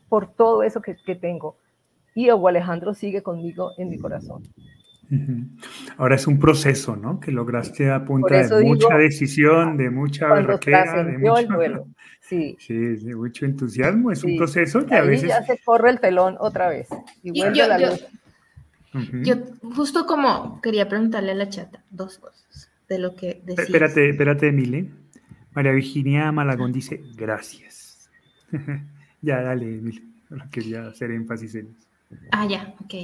[0.09, 1.59] por todo eso que, que tengo.
[2.15, 4.45] Y Hugo Alejandro sigue conmigo en mi corazón.
[5.97, 7.19] Ahora es un proceso, ¿no?
[7.19, 11.87] Que lograste a punta de mucha decisión, de mucha berraquera, de mucho,
[12.21, 12.57] Sí.
[12.61, 12.75] sí.
[13.15, 14.13] mucho entusiasmo.
[14.13, 15.29] Es un proceso que a veces...
[15.29, 16.89] ya se corre el telón otra vez
[17.25, 18.07] y yo, la luz.
[19.25, 19.35] Yo,
[19.75, 23.67] justo como quería preguntarle a la chata dos cosas de lo que decías.
[23.67, 24.91] Espérate, espérate, Emile.
[25.53, 28.11] María Virginia Malagón dice, gracias.
[29.23, 30.03] ya, dale, Emile.
[30.53, 31.89] Quería hacer énfasis en eso.
[32.31, 32.95] Ah, ya, ok.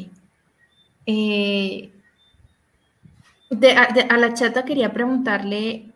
[1.06, 1.90] Eh,
[3.50, 5.92] a, la chata quería preguntarle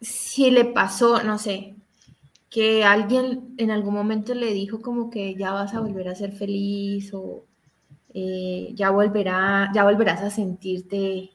[0.00, 1.74] si le pasó, no sé,
[2.50, 6.32] que alguien en algún momento le dijo como que ya vas a volver a ser
[6.32, 7.44] feliz o
[8.14, 11.30] eh, ya, volverá, ya volverás a sentirte,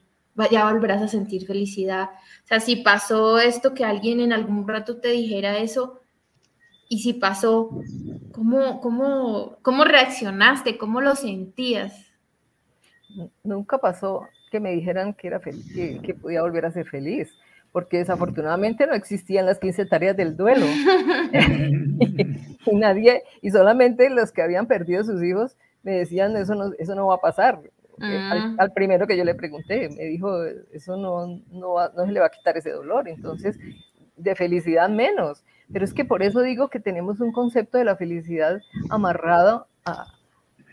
[0.50, 2.10] ya volverás a sentir felicidad.
[2.44, 6.00] O sea, si pasó esto que alguien en algún rato te dijera eso
[6.88, 7.70] y si pasó,
[8.32, 10.78] ¿cómo, cómo, cómo reaccionaste?
[10.78, 12.07] ¿Cómo lo sentías?
[13.42, 17.34] Nunca pasó que me dijeran que, era que, que, podía volver a ser feliz,
[17.72, 20.66] porque desafortunadamente no existían las 15 tareas del duelo.
[22.66, 26.94] y, nadie, y solamente los que habían perdido sus hijos me decían, eso no, eso
[26.94, 27.60] no va a pasar.
[28.00, 32.20] Eh, al, primero que yo le pregunté, me dijo, eso no, no, no se le
[32.20, 33.58] va a quitar ese dolor, entonces,
[34.16, 35.44] de felicidad menos.
[35.72, 40.06] Pero es que por eso digo que tenemos un concepto de la felicidad amarrado a,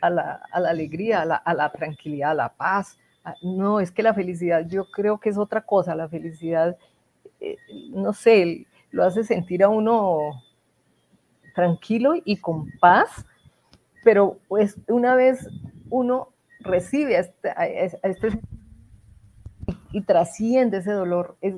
[0.07, 2.97] a la, alegría, a la, tranquilidad, a la paz.
[3.41, 5.95] No, es que la felicidad yo creo que es otra cosa.
[5.95, 6.77] La felicidad,
[7.39, 7.57] eh,
[7.89, 10.43] no sé, lo hace sentir a uno
[11.55, 13.25] tranquilo y con paz,
[14.03, 15.47] pero pues una vez
[15.89, 16.29] uno
[16.59, 17.53] recibe este,
[18.03, 18.39] este
[19.91, 21.55] y trasciende ese dolor, es,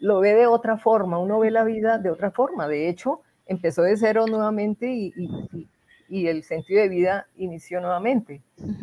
[0.00, 2.66] lo ve de otra forma, uno ve la vida de otra forma.
[2.66, 5.68] De hecho, empezó de cero nuevamente y, y
[6.08, 8.42] el sentido de vida inició nuevamente.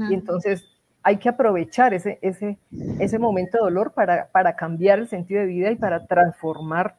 [0.09, 0.67] Y entonces
[1.03, 2.57] hay que aprovechar ese, ese,
[2.99, 6.95] ese momento de dolor para, para cambiar el sentido de vida y para transformar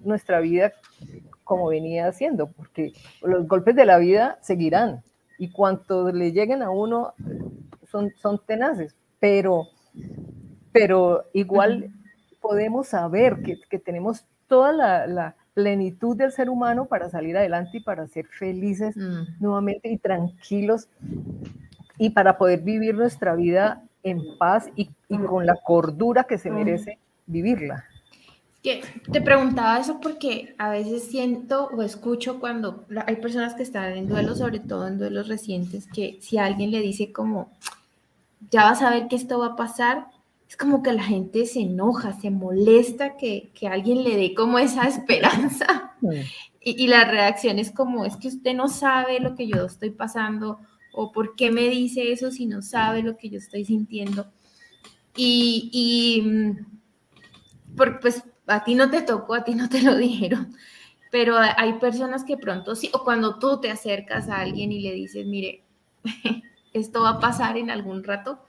[0.00, 0.72] nuestra vida
[1.44, 5.02] como venía haciendo, porque los golpes de la vida seguirán
[5.38, 7.14] y cuanto le lleguen a uno
[7.90, 9.68] son, son tenaces, pero,
[10.72, 11.90] pero igual
[12.40, 17.78] podemos saber que, que tenemos toda la, la, plenitud del ser humano para salir adelante
[17.78, 19.40] y para ser felices mm.
[19.40, 20.86] nuevamente y tranquilos
[21.98, 24.88] y para poder vivir nuestra vida en paz y,
[25.26, 27.84] con la cordura que se merece vivirla.
[28.62, 33.94] Que te preguntaba eso porque a veces siento o escucho cuando hay personas que están
[33.94, 37.50] en duelos, sobre todo en duelos recientes, que si alguien le dice como,
[38.52, 40.06] ya vas a ver que esto va a pasar,
[40.48, 44.84] es como que la gente se enoja, se molesta que, alguien le dé como esa
[44.88, 45.94] esperanza.
[46.60, 50.58] Y, la reacción es como, es que usted no sabe lo que yo estoy pasando
[50.92, 54.26] o por qué me dice eso si no sabe lo que yo estoy sintiendo.
[55.16, 56.66] Y, y mm,
[58.00, 60.54] pues a ti no te tocó, a ti no te lo dijeron,
[61.10, 64.92] pero hay personas que pronto sí, o cuando tú te acercas a alguien y le
[64.92, 65.62] dices, mire,
[66.72, 68.40] esto va a pasar en algún rato,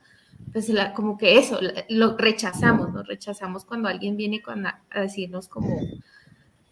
[0.52, 5.78] pues como que eso, lo rechazamos, nos rechazamos cuando alguien viene con a, decirnos como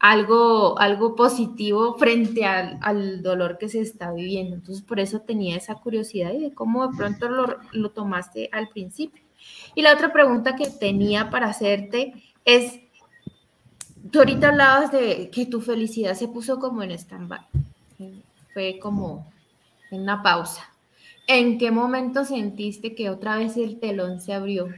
[0.00, 4.56] algo, algo positivo frente al, dolor que se está viviendo.
[4.56, 8.68] Entonces, por eso tenía esa curiosidad y de cómo de pronto lo, lo tomaste al
[8.68, 9.22] principio.
[9.74, 12.14] Y la otra pregunta que tenía para hacerte
[12.44, 12.80] es,
[14.10, 17.40] tú ahorita hablabas de que tu felicidad se puso como en stand-by.
[18.52, 19.30] Fue como
[19.90, 20.67] en una pausa.
[21.30, 24.68] ¿En qué momento sentiste que otra vez el telón se abrió?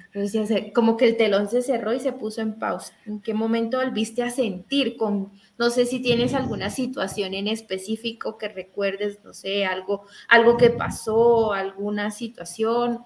[0.74, 2.92] como que el telón se cerró y se puso en pausa.
[3.06, 4.96] ¿En qué momento volviste a sentir?
[4.96, 10.56] Con, no sé si tienes alguna situación en específico que recuerdes, no sé, algo, algo
[10.56, 13.04] que pasó, alguna situación.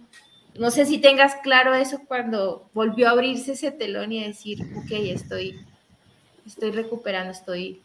[0.58, 4.90] No sé si tengas claro eso cuando volvió a abrirse ese telón y decir, ok,
[4.90, 5.60] estoy,
[6.46, 7.82] estoy recuperando, estoy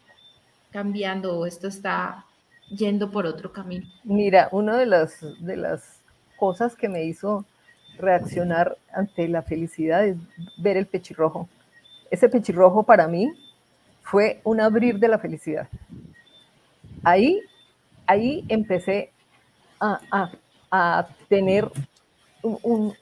[0.70, 2.24] cambiando esto está
[2.70, 3.86] yendo por otro camino.
[4.04, 6.00] Mira, una de las, de las
[6.36, 7.44] cosas que me hizo
[7.98, 10.16] reaccionar ante la felicidad es
[10.58, 11.48] ver el pechirrojo.
[12.10, 13.32] Ese pechirrojo para mí
[14.02, 15.68] fue un abrir de la felicidad.
[17.02, 17.40] Ahí,
[18.06, 19.12] ahí empecé
[19.80, 21.70] a, tener
[22.42, 22.94] un,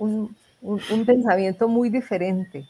[0.60, 2.66] un, pensamiento muy diferente.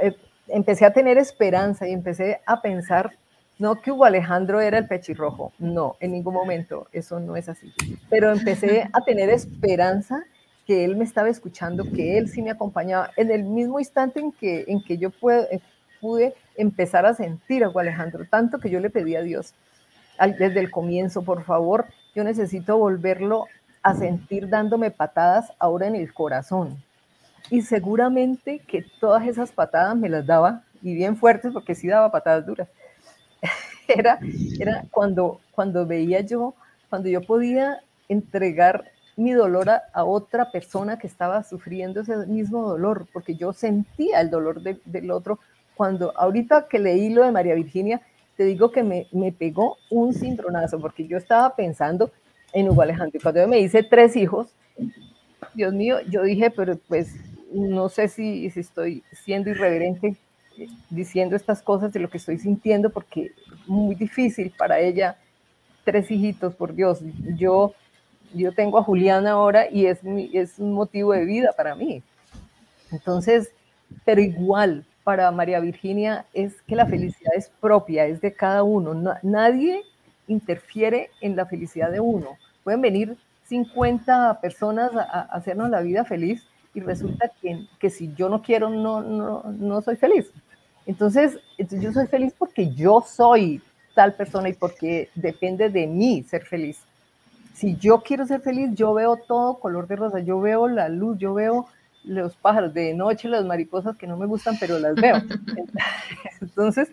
[0.00, 0.16] Eh,
[0.48, 3.16] empecé a tener esperanza y empecé a pensar
[3.58, 7.72] no que Hugo Alejandro era el pechirrojo, no, en ningún momento, eso no es así.
[8.10, 10.24] Pero empecé a tener esperanza
[10.66, 13.10] que él me estaba escuchando, que él sí me acompañaba.
[13.16, 15.60] En el mismo instante en que, en que yo pude,
[16.00, 19.54] pude empezar a sentir a Hugo Alejandro, tanto que yo le pedí a Dios
[20.38, 23.46] desde el comienzo, por favor, yo necesito volverlo
[23.82, 26.82] a sentir dándome patadas ahora en el corazón.
[27.50, 32.10] Y seguramente que todas esas patadas me las daba, y bien fuertes, porque sí daba
[32.10, 32.68] patadas duras
[33.88, 34.18] era,
[34.58, 36.54] era cuando, cuando veía yo,
[36.88, 38.84] cuando yo podía entregar
[39.16, 44.30] mi dolor a, otra persona que estaba sufriendo ese mismo dolor, porque yo sentía el
[44.30, 45.38] dolor del otro.
[45.76, 48.00] Cuando ahorita que leí lo de María Virginia,
[48.36, 52.10] te digo que me, me pegó un cimbronazo, porque yo estaba pensando
[52.52, 53.20] en Hugo Alejandro.
[53.22, 54.48] Cuando yo me hice tres hijos,
[55.54, 57.14] Dios mío, yo dije, pero pues
[57.52, 60.16] no sé si, si estoy siendo irreverente,
[60.90, 63.32] diciendo estas cosas de lo que estoy sintiendo porque
[63.66, 65.16] muy difícil para ella
[65.84, 67.00] tres hijitos, por Dios.
[67.36, 67.74] Yo,
[68.32, 70.00] yo tengo a Juliana ahora y es,
[70.32, 72.02] es un motivo de vida para mí.
[72.90, 73.52] Entonces,
[74.04, 78.94] pero igual para María Virginia es que la felicidad es propia, es de cada uno.
[79.22, 79.82] nadie
[80.26, 82.38] interfiere en la felicidad de uno.
[82.62, 83.16] Pueden venir
[83.48, 88.42] 50 personas a, a hacernos la vida feliz y resulta que, que si yo no
[88.42, 90.32] quiero, no, no, no soy feliz.
[90.86, 93.62] Entonces, yo soy feliz porque yo soy
[93.94, 96.80] tal persona y porque depende de mí ser feliz.
[97.54, 101.18] Si yo quiero ser feliz, yo veo todo color de rosa, yo veo la luz,
[101.18, 101.66] yo veo
[102.02, 105.16] los pájaros de noche, las mariposas que no me gustan, pero las veo.
[106.40, 106.90] Entonces,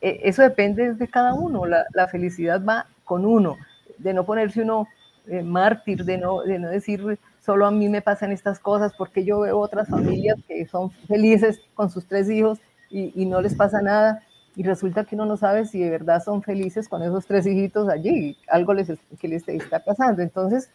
[0.00, 1.66] e, eso depende de cada uno.
[1.66, 3.58] La, felicidad va con uno,
[3.98, 4.88] de no ponerse uno
[5.26, 9.24] eh, mártir, de no, de no decir solo a mí me pasan estas cosas, porque
[9.24, 12.58] yo veo otras familias que son felices con sus tres hijos
[12.90, 14.22] y, no les pasa nada
[14.56, 17.88] y resulta que uno no sabe si de verdad son felices con esos tres hijitos
[17.88, 18.88] allí, algo les,
[19.20, 20.22] que les está pasando.
[20.22, 20.70] Entonces,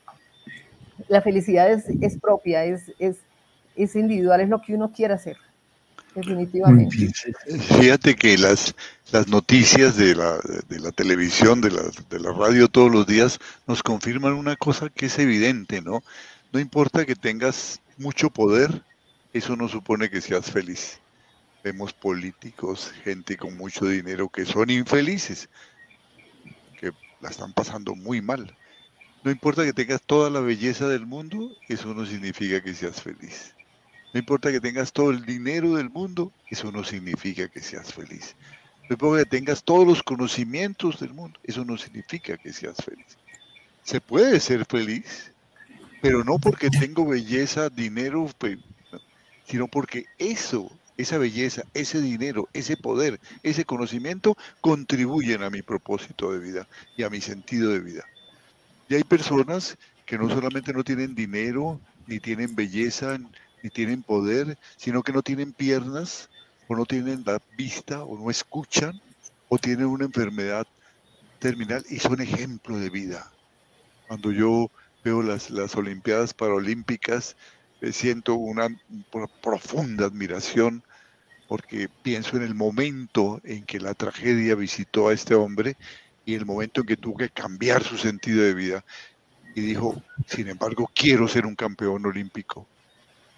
[1.09, 3.17] la felicidad es, es propia, es, es,
[3.75, 5.37] es, individual, es lo que uno quiere hacer,
[6.15, 7.11] definitivamente.
[7.79, 8.73] Fíjate que las,
[9.11, 10.39] las noticias de la,
[10.69, 14.89] de la televisión, de la, de la radio todos los días nos confirman una cosa
[14.89, 16.01] que es evidente, ¿no?
[16.53, 18.83] No importa que tengas mucho poder,
[19.33, 20.99] eso no supone que seas feliz.
[21.65, 25.49] Vemos políticos, gente con mucho dinero que son infelices,
[26.79, 26.91] que
[27.21, 28.55] la están pasando muy mal.
[29.23, 33.55] No importa que tengas toda la belleza del mundo, eso no significa que seas feliz.
[34.13, 38.35] No importa que tengas todo el dinero del mundo, eso no significa que seas feliz.
[38.87, 43.17] No importa que tengas todos los conocimientos del mundo, eso no significa que seas feliz.
[43.81, 45.31] Se puede ser feliz,
[45.99, 48.29] pero no porque tengo belleza, dinero,
[49.47, 56.31] sino porque eso esa belleza, ese dinero, ese poder, ese conocimiento contribuyen a mi propósito
[56.31, 56.67] de vida
[56.97, 58.05] y a mi sentido de vida.
[58.87, 63.17] Y hay personas que no solamente no tienen dinero, ni tienen belleza,
[63.63, 66.29] ni tienen poder, sino que no tienen piernas,
[66.67, 68.99] o no tienen la vista, o no escuchan,
[69.49, 70.67] o tienen una enfermedad
[71.39, 73.31] terminal y son ejemplo de vida.
[74.07, 74.69] Cuando yo
[75.03, 77.35] veo las, las Olimpiadas Paralímpicas,
[77.91, 78.67] siento una,
[79.41, 80.83] profunda admiración
[81.47, 85.77] porque pienso en el momento en que la tragedia visitó a este hombre
[86.25, 88.83] y el momento en que tuvo que cambiar su sentido de vida
[89.53, 92.67] y dijo, sin embargo, quiero ser un campeón olímpico.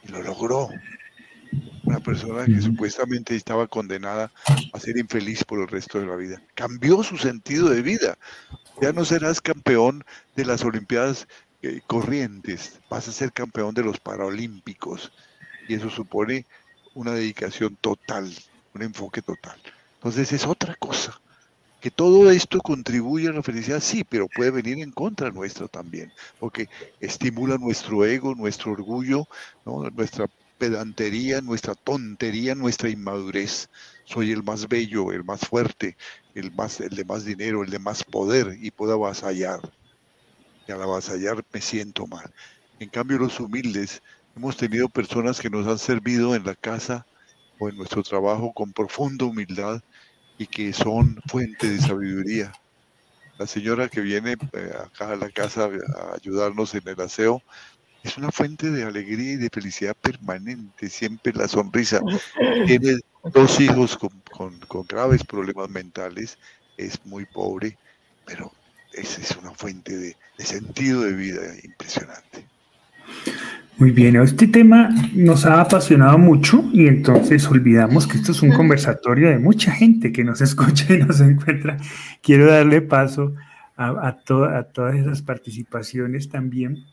[0.04, 0.70] Y lo logró.
[1.84, 4.32] Una persona que supuestamente estaba condenada
[4.74, 6.42] a ser infeliz por el resto de la vida.
[6.56, 8.18] Cambió su sentido de vida.
[8.82, 10.04] Ya no serás campeón
[10.36, 11.28] de las Olimpiadas
[11.62, 15.12] eh, corrientes, vas a ser campeón de los Paralímpicos.
[15.68, 16.46] Y eso supone
[16.94, 18.34] una dedicación total,
[18.74, 19.60] un enfoque total.
[19.96, 21.20] Entonces es otra cosa.
[21.82, 26.12] Que todo esto contribuye a la felicidad, sí, pero puede venir en contra nuestra también,
[26.40, 29.28] porque estimula nuestro ego, nuestro orgullo,
[29.94, 30.28] nuestra
[30.58, 33.70] pedantería, nuestra tontería, nuestra inmadurez.
[34.06, 35.98] Soy el más bello, el más fuerte,
[36.34, 39.60] el, más, el de más dinero, el de más poder y puedo avasallar.
[40.68, 42.32] Y al avasallar me siento mal.
[42.80, 44.02] En cambio, los humildes,
[44.36, 47.06] hemos tenido personas que nos han servido en la casa
[47.60, 49.82] o en nuestro trabajo con profunda humildad
[50.38, 52.52] y que son fuente de sabiduría.
[53.38, 57.42] La señora que viene eh, acá a la casa a ayudarnos en el aseo
[58.04, 62.02] es una fuente de alegría y de felicidad permanente, siempre la sonrisa.
[62.66, 64.12] Tiene dos hijos con,
[64.88, 66.38] graves problemas mentales,
[66.78, 67.78] es muy pobre,
[68.26, 68.52] pero
[68.98, 72.46] esa es una fuente de sentido de vida impresionante.
[73.78, 78.52] Muy bien, este tema nos ha apasionado mucho y entonces olvidamos que esto es un
[78.52, 81.78] conversatorio de mucha gente que nos escucha y nos encuentra.
[82.24, 83.36] Quiero darle paso
[83.76, 86.86] a, a todas esas participaciones también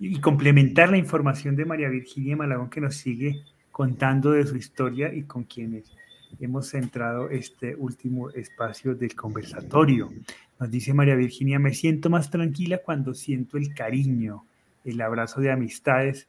[0.00, 5.14] y complementar la información de María Virginia Malagón que nos sigue contando de su historia
[5.14, 5.92] y con quienes
[6.40, 10.10] hemos centrado este último espacio del conversatorio.
[10.58, 14.44] Nos dice María Virginia, me siento más tranquila cuando siento el cariño,
[14.84, 16.28] el abrazo de amistades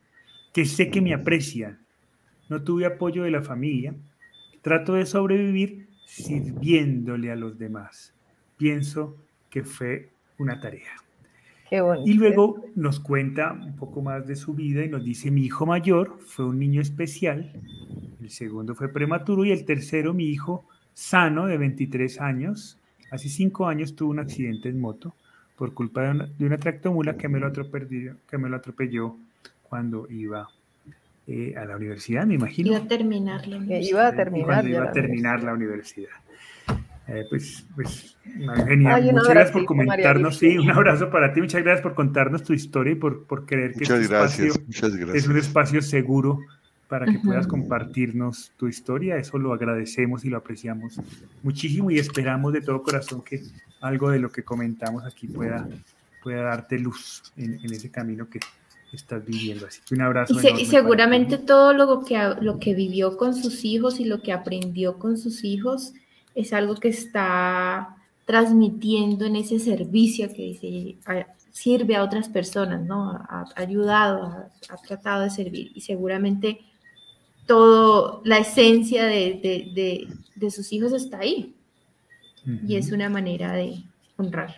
[0.54, 1.80] que sé que me aprecian.
[2.50, 3.96] No tuve apoyo de la familia.
[4.62, 8.14] Trato de sobrevivir sirviéndole a los demás.
[8.58, 9.18] Pienso
[9.50, 11.03] que fue una tarea.
[12.06, 15.66] Y luego nos cuenta un poco más de su vida y nos dice, mi hijo
[15.66, 17.52] mayor fue un niño especial,
[18.22, 22.78] el segundo fue prematuro y el tercero, mi hijo sano de 23 años,
[23.12, 25.16] hace cinco años tuvo un accidente en moto
[25.58, 29.18] por culpa de una, de una tractomula que me lo atropelló, que me lo atropelló
[29.64, 30.48] cuando iba
[31.26, 32.70] eh, a la universidad, me imagino.
[32.70, 33.90] Iba a terminar la universidad.
[33.90, 36.10] Iba a terminar, iba a terminar la universidad.
[37.08, 39.04] Eh, pues, pues, genial.
[39.12, 40.38] muchas gracias por comentarnos.
[40.38, 41.42] Sí, un abrazo para ti.
[41.42, 44.54] Muchas gracias por contarnos tu historia y por, por creer que este espacio
[45.14, 46.40] es un espacio seguro
[46.88, 49.18] para que puedas compartirnos tu historia.
[49.18, 51.00] Eso lo agradecemos y lo apreciamos
[51.42, 53.42] muchísimo y esperamos de todo corazón que
[53.82, 55.68] algo de lo que comentamos aquí pueda,
[56.22, 58.40] pueda darte luz en, en ese camino que,
[58.94, 59.66] estás viviendo.
[59.66, 60.36] Así que un abrazo.
[60.58, 65.00] Y, seguramente todo lo que, lo que vivió con sus hijos y lo que aprendió
[65.00, 65.94] con sus hijos
[66.36, 70.98] es algo que está transmitiendo en ese servicio que dice,
[71.52, 73.12] sirve a otras personas, ¿no?
[73.12, 76.62] Ha, ayudado, ha, tratado de servir y seguramente
[77.46, 80.08] todo, la esencia de,
[80.50, 81.56] sus hijos está ahí.
[82.68, 83.84] Y es una manera de
[84.18, 84.56] honrar.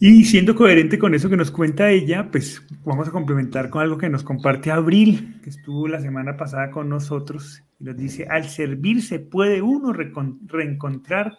[0.00, 3.96] Y siendo coherente con eso que nos cuenta ella, pues vamos a complementar con algo
[3.96, 8.48] que nos comparte Abril, que estuvo la semana pasada con nosotros, y nos dice, al
[8.48, 11.38] servir se puede uno reencontrar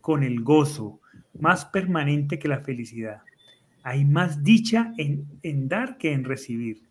[0.00, 1.00] con el gozo,
[1.40, 3.22] más permanente que la felicidad.
[3.82, 6.82] Hay más dicha en, en dar que en recibir.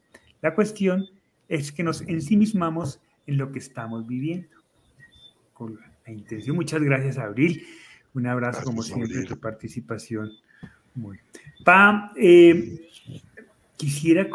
[0.41, 1.05] La cuestión
[1.47, 4.49] es que nos ensimismamos en lo que estamos viviendo.
[5.53, 7.63] Con la intención, muchas gracias Abril.
[8.13, 10.31] Un abrazo como siempre tu participación.
[10.95, 11.19] Muy.
[11.63, 12.89] Pa, eh,
[13.77, 14.27] quisiera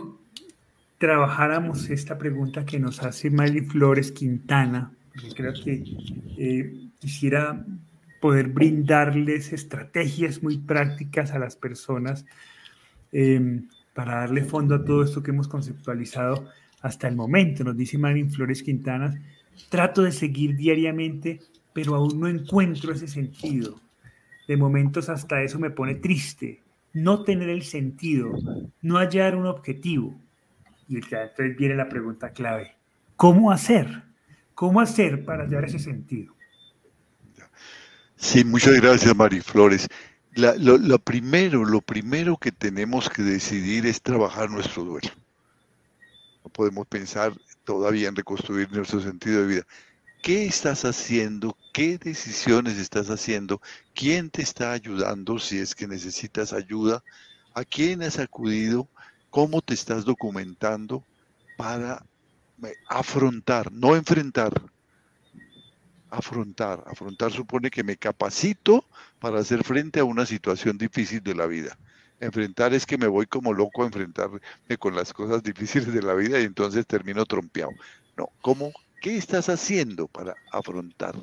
[0.98, 5.84] trabajáramos esta pregunta que nos hace Miley Flores Quintana, porque creo que
[6.36, 7.64] eh, quisiera
[8.20, 12.26] poder brindarles estrategias muy prácticas a las personas
[13.12, 16.48] em, para darle fondo a todo esto que hemos conceptualizado
[16.82, 17.62] hasta el momento.
[17.62, 19.22] Nos dice Miley Flores Quintana,
[19.68, 21.40] trato de seguir diariamente,
[21.78, 23.80] pero aún no encuentro ese sentido
[24.48, 26.60] de momentos hasta eso me pone triste,
[26.92, 28.32] no tener el sentido,
[28.82, 30.20] no hallar un objetivo.
[30.88, 32.74] Y entonces viene la pregunta clave,
[33.14, 34.02] ¿cómo hacer?
[34.56, 36.34] ¿Cómo hacer para hallar ese sentido?
[38.16, 39.86] Sí, muchas gracias, Mari Flores.
[40.34, 45.10] lo, primero, lo primero que tenemos que decidir es trabajar nuestro duelo.
[46.42, 49.66] No podemos pensar todavía en reconstruir nuestro sentido de vida.
[50.22, 51.56] ¿Qué estás haciendo?
[51.72, 53.60] ¿Qué decisiones estás haciendo?
[53.94, 57.02] ¿Quién te está ayudando si es que necesitas ayuda?
[57.54, 58.88] ¿A quién has acudido?
[59.30, 61.04] ¿Cómo te estás documentando
[61.56, 62.04] para
[62.64, 64.52] eh, afrontar, no enfrentar?
[66.10, 66.82] Afrontar.
[66.86, 68.84] Afrontar supone que me capacito
[69.20, 71.78] para hacer frente a una situación difícil de la vida.
[72.20, 74.40] Enfrentar es que me voy como loco a enfrentarme
[74.78, 77.70] con las cosas difíciles de la vida y entonces termino trompeado.
[78.16, 81.14] No, ¿cómo ¿Qué estás haciendo para afrontar?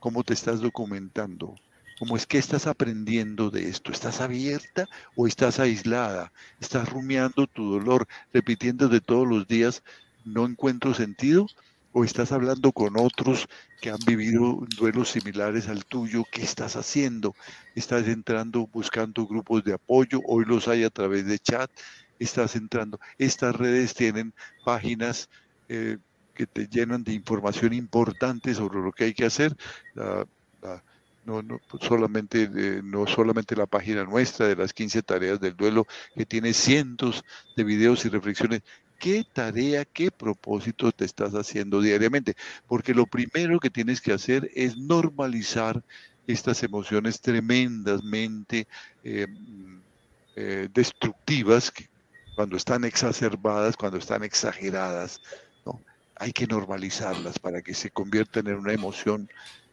[0.00, 1.54] ¿Cómo te estás documentando?
[2.00, 3.92] ¿Cómo es que estás aprendiendo de esto?
[3.92, 6.32] ¿Estás abierta o estás aislada?
[6.60, 9.84] ¿Estás rumiando tu dolor, repitiendo de todos los días,
[10.24, 11.46] no encuentro sentido?
[11.92, 13.46] o estás hablando con otros
[13.80, 17.34] que han vivido duelos similares al tuyo, ¿qué estás haciendo?
[17.74, 20.20] ¿Estás entrando buscando grupos de apoyo?
[20.26, 21.70] Hoy los hay a través de chat,
[22.18, 22.98] estás entrando.
[23.18, 24.32] Estas redes tienen
[24.64, 25.28] páginas
[25.68, 25.98] eh,
[26.34, 29.56] que te llenan de información importante sobre lo que hay que hacer.
[31.24, 32.48] no, no, solamente,
[32.82, 37.24] no solamente la página nuestra de las 15 tareas del duelo, que tiene cientos
[37.56, 38.62] de videos y reflexiones
[39.02, 42.34] qué tarea, qué propósito te estás haciendo diariamente.
[42.68, 45.82] Porque lo primero que tienes que hacer es normalizar
[46.28, 48.68] estas emociones tremendamente
[49.02, 49.26] eh,
[50.36, 51.72] eh, destructivas
[52.36, 55.20] cuando están exacerbadas, cuando están exageradas.
[56.22, 59.28] Hay que normalizarlas para que se conviertan en una emoción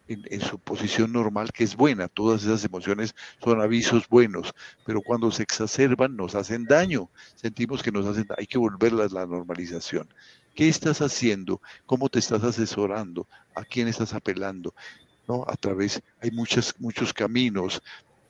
[0.08, 2.08] en, su posición normal, que es buena.
[2.08, 4.52] Todas esas emociones son avisos buenos,
[4.84, 7.08] pero cuando se exacerban nos hacen daño.
[7.36, 10.12] Sentimos que nos hacen Hay que volverlas a la normalización.
[10.56, 11.62] ¿Qué estás haciendo?
[11.86, 13.28] ¿Cómo te estás asesorando?
[13.54, 14.74] ¿A quién estás apelando?
[15.28, 15.44] ¿No?
[15.46, 17.80] A través, hay muchos, muchos caminos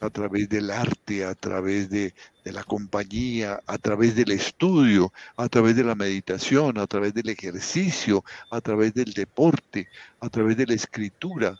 [0.01, 5.76] a través del arte, a través de, la compañía, a través del estudio, a través
[5.76, 9.88] de la meditación, a través del ejercicio, a través del deporte,
[10.20, 11.59] a través de la escritura,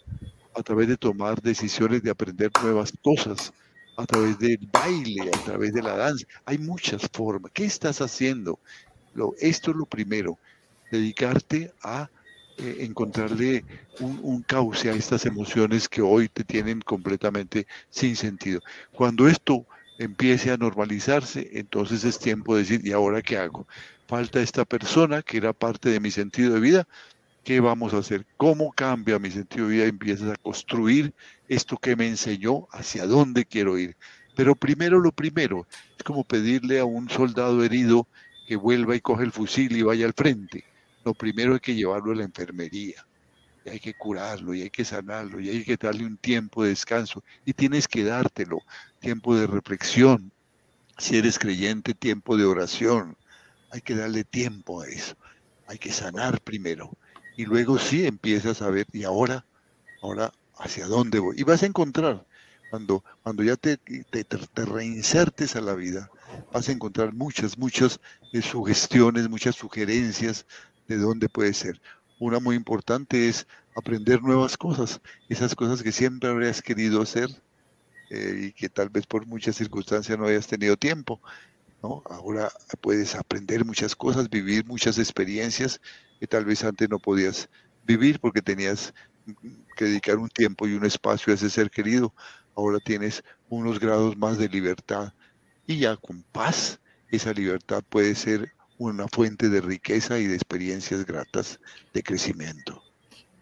[0.55, 3.53] a través de tomar decisiones de aprender nuevas cosas,
[3.97, 6.26] a través del baile, a través de la danza.
[6.47, 7.53] Hay muchas formas.
[7.53, 8.59] ¿Qué estás haciendo?
[9.38, 10.38] Esto es lo primero,
[10.91, 12.09] dedicarte a
[12.62, 13.64] eh, encontrarle
[14.00, 18.61] un, cauce a estas emociones que hoy te tienen completamente sin sentido.
[18.92, 19.66] Cuando esto
[19.98, 23.66] empiece a normalizarse, entonces es tiempo de decir, ¿y ahora qué hago?
[24.06, 26.88] Falta esta persona que era parte de mi sentido de vida.
[27.44, 28.26] ¿Qué vamos a hacer?
[28.36, 29.84] ¿Cómo cambia mi sentido de vida?
[29.86, 31.14] Empiezas a construir
[31.48, 33.96] esto que me enseñó, hacia dónde quiero ir.
[34.36, 38.06] Pero primero lo primero, es como pedirle a un soldado herido
[38.46, 40.70] que vuelva y coge el fusil y vaya al frente
[41.05, 43.07] lo primero hay que llevarlo a la enfermería.
[43.64, 46.70] Y hay que curarlo y hay que sanarlo y hay que darle un tiempo de
[46.70, 48.59] descanso y tienes que dártelo,
[49.01, 50.32] tiempo de reflexión.
[50.96, 53.16] Si eres creyente, tiempo de oración.
[53.70, 55.14] Hay que darle tiempo a eso.
[55.66, 56.90] Hay que sanar primero.
[57.36, 59.44] Y luego sí empiezas a ver, y ahora,
[60.03, 61.36] ahora, ¿hacia dónde voy?
[61.38, 62.26] Y vas a encontrar,
[62.70, 66.11] cuando, cuando ya te, te, te reinsertes a la vida,
[66.53, 68.01] vas a encontrar muchas, muchas
[68.32, 70.46] eh, sugestiones, muchas sugerencias
[70.91, 71.80] de dónde puede ser.
[72.18, 77.30] Una muy importante es aprender nuevas cosas, esas cosas que siempre habrías querido hacer
[78.11, 81.20] eh, y que tal vez por muchas circunstancias no hayas tenido tiempo.
[81.82, 82.03] ¿no?
[82.07, 85.80] Ahora puedes aprender muchas cosas, vivir muchas experiencias
[86.18, 87.49] que tal vez antes no podías
[87.86, 88.93] vivir porque tenías
[89.76, 92.12] que dedicar un tiempo y un espacio a ese ser querido.
[92.57, 95.14] Ahora tienes unos grados más de libertad
[95.66, 96.80] y ya con paz
[97.11, 101.61] esa libertad puede ser una fuente de riqueza y de experiencias gratas
[101.93, 102.83] de crecimiento.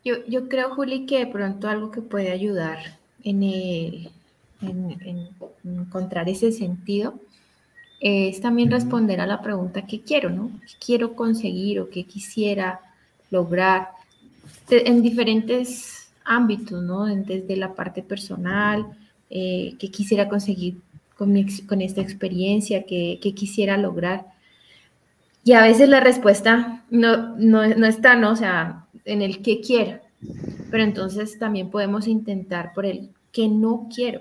[0.04, 2.78] Yo, yo creo, Juli, que de pronto algo que puede ayudar
[3.22, 5.28] en, en,
[5.64, 7.20] encontrar ese sentido
[8.00, 10.50] es también responder a la pregunta ¿qué quiero, no?
[10.66, 12.80] ¿Qué quiero conseguir o qué quisiera
[13.30, 13.90] lograr?
[14.70, 17.06] en diferentes ámbitos, ¿no?
[17.06, 18.86] Desde la parte personal,
[19.30, 20.76] eh, qué quisiera conseguir
[21.16, 21.34] con,
[21.66, 24.26] con esta experiencia, qué, qué quisiera lograr
[25.48, 28.32] y a veces la respuesta no, no, no está, ¿no?
[28.32, 29.98] O sea, en el que quiero.
[30.70, 34.20] Pero entonces también podemos intentar por el que no quiero.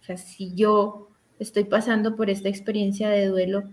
[0.00, 3.64] O sea, si yo estoy pasando por esta experiencia de duelo,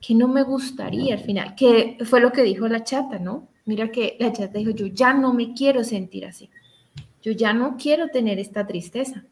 [0.00, 3.46] que no me gustaría al final, que fue lo que dijo la chata, ¿no?
[3.64, 6.50] Mira que la chata dijo, yo ya no me quiero sentir así,
[7.22, 9.22] yo ya no quiero tener esta tristeza.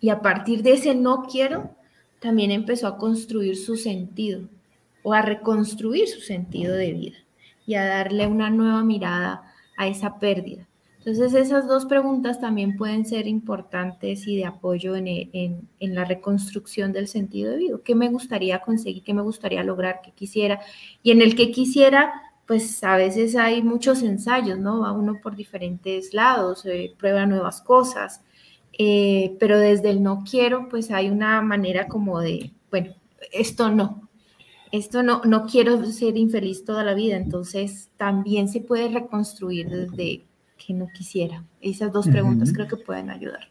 [0.00, 1.74] Y a partir de ese no quiero,
[2.20, 4.42] también empezó a construir su sentido
[5.02, 7.18] o a reconstruir su sentido de vida
[7.66, 9.42] y a darle una nueva mirada
[9.76, 10.66] a esa pérdida.
[10.98, 17.08] Entonces esas dos preguntas también pueden ser importantes y de apoyo en, la reconstrucción del
[17.08, 17.76] sentido de vida.
[17.82, 19.02] ¿Qué me gustaría conseguir?
[19.02, 20.02] ¿Qué me gustaría lograr?
[20.04, 20.60] ¿Qué quisiera?
[21.02, 22.12] Y en el que quisiera,
[22.46, 24.80] pues a veces hay muchos ensayos, ¿no?
[24.80, 28.20] Va uno por diferentes lados, eh, prueba nuevas cosas,
[28.78, 32.92] eh, pero desde el no quiero, pues hay una manera como de, bueno,
[33.32, 34.09] esto no,
[34.72, 40.24] esto no, no quiero ser infeliz toda la vida, entonces también se puede reconstruir desde
[40.64, 41.44] que no quisiera.
[41.60, 43.48] Esas dos preguntas creo que pueden ayudar.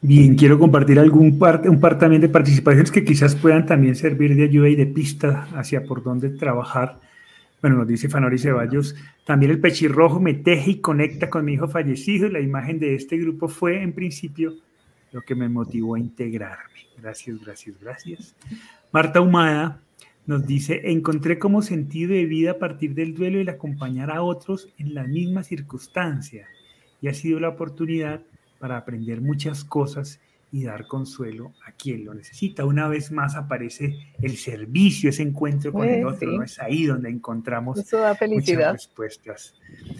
[0.00, 4.34] Bien, quiero compartir algún parte, un par también de participaciones que quizás puedan también servir
[4.34, 7.00] de ayuda y de pista hacia por dónde trabajar.
[7.62, 11.68] Bueno, nos dice Fanori Ceballos, también el pechirrojo me teje y conecta con mi hijo
[11.68, 12.28] fallecido.
[12.28, 14.54] La imagen de este grupo fue en principio
[15.12, 16.86] lo que me motivó a integrarme.
[17.00, 18.34] Gracias, gracias, gracias.
[18.92, 19.80] Marta Humada
[20.26, 24.68] nos dice, encontré como sentido de vida a partir del duelo el acompañar a otros
[24.78, 26.48] en la misma circunstancia
[27.00, 28.22] y ha sido la oportunidad
[28.58, 30.18] para aprender muchas cosas
[30.52, 32.64] y dar consuelo a quien lo necesita.
[32.64, 36.42] Una vez más aparece el servicio, ese encuentro con el otro, ¿no?
[36.42, 39.54] es ahí donde encontramos muchas respuestas.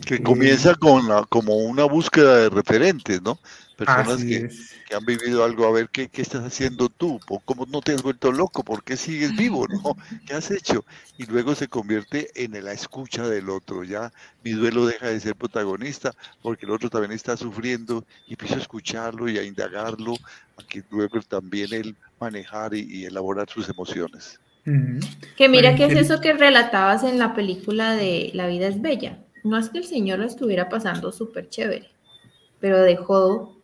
[0.07, 3.39] Que comienza con como una búsqueda de referentes, ¿no?
[3.77, 4.49] Personas que,
[4.95, 8.33] han vivido algo, a ver ¿qué, qué estás haciendo tú, cómo no te has vuelto
[8.33, 9.97] loco, por qué sigues vivo, ¿no?
[10.27, 10.85] ¿Qué has hecho?
[11.19, 14.13] Y luego se convierte en la escucha del otro, ya
[14.43, 18.59] mi duelo deja de ser protagonista porque el otro también está sufriendo y empiezo a
[18.59, 20.15] escucharlo y a indagarlo,
[20.57, 24.41] a que luego también él manejar y, elaborar sus emociones.
[25.37, 29.19] Que mira que es eso que relatabas en la película de La vida es bella.
[29.45, 31.91] No es que el Señor lo estuviera pasando súper chévere,
[32.59, 33.56] pero dejó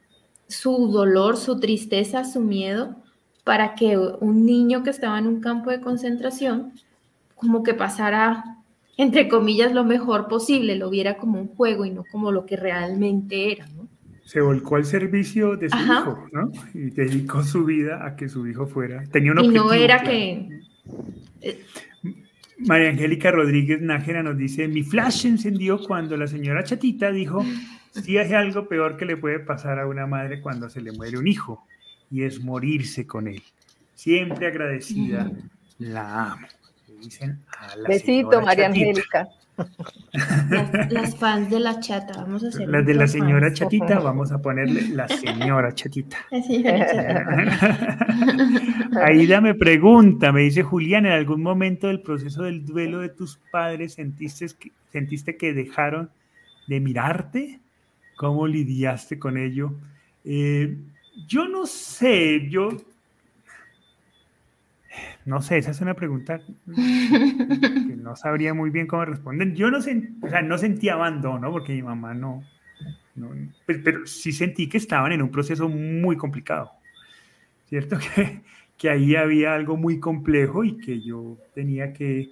[0.53, 2.97] su dolor, su tristeza, su miedo,
[3.45, 6.73] para que un niño que estaba en un campo de concentración,
[7.35, 8.45] como que pasara,
[8.97, 12.57] entre comillas, lo mejor posible, lo viera como un juego y no como lo que
[12.57, 13.89] realmente era, ¿no?
[14.25, 16.53] Se volcó al servicio de su hijo, ¿no?
[16.73, 19.03] Y dedicó su vida a que su hijo fuera.
[19.11, 20.49] Tenía un y no era que...
[22.59, 27.45] María Angélica Rodríguez Nájera nos dice, mi flash encendió cuando la señora Chatita dijo,
[27.93, 31.19] sí hay algo peor que le puede pasar a una madre cuando se le muere
[31.19, 31.67] un hijo,
[32.11, 33.43] y es morirse con él.
[33.95, 35.31] Siempre agradecida,
[35.79, 36.47] la amo.
[37.01, 39.29] dicen a la Besito, María Angélica.
[40.91, 42.69] Las, fans de la chata, vamos a hacer.
[42.69, 46.17] Las de la señora chatita, vamos a ponerle la señora chatita.
[46.31, 47.99] La señora chatita.
[49.07, 53.39] Aida me pregunta, me dice Julián, ¿en algún momento del proceso del duelo de tus
[53.51, 56.11] padres sentiste que, sentiste que dejaron
[56.67, 57.61] de mirarte?
[58.23, 59.75] ¿Cómo lidiaste con ello?
[60.25, 60.79] Eh,
[61.27, 62.69] yo no sé, yo
[65.25, 66.41] no sé, esa es una pregunta
[66.73, 69.55] que no sabría muy bien cómo responder.
[69.55, 72.45] Yo no, o sea, no sentí abandono porque mi mamá no,
[73.67, 76.71] pero, sí sentí que estaban en un proceso muy complicado,
[77.69, 77.99] ¿cierto?
[78.15, 78.43] Que,
[78.79, 82.31] que ahí había algo muy complejo y que yo tenía que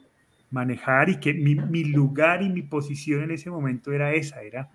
[0.53, 4.71] manejar y que mi, mi lugar y mi posición en ese momento era esa, era,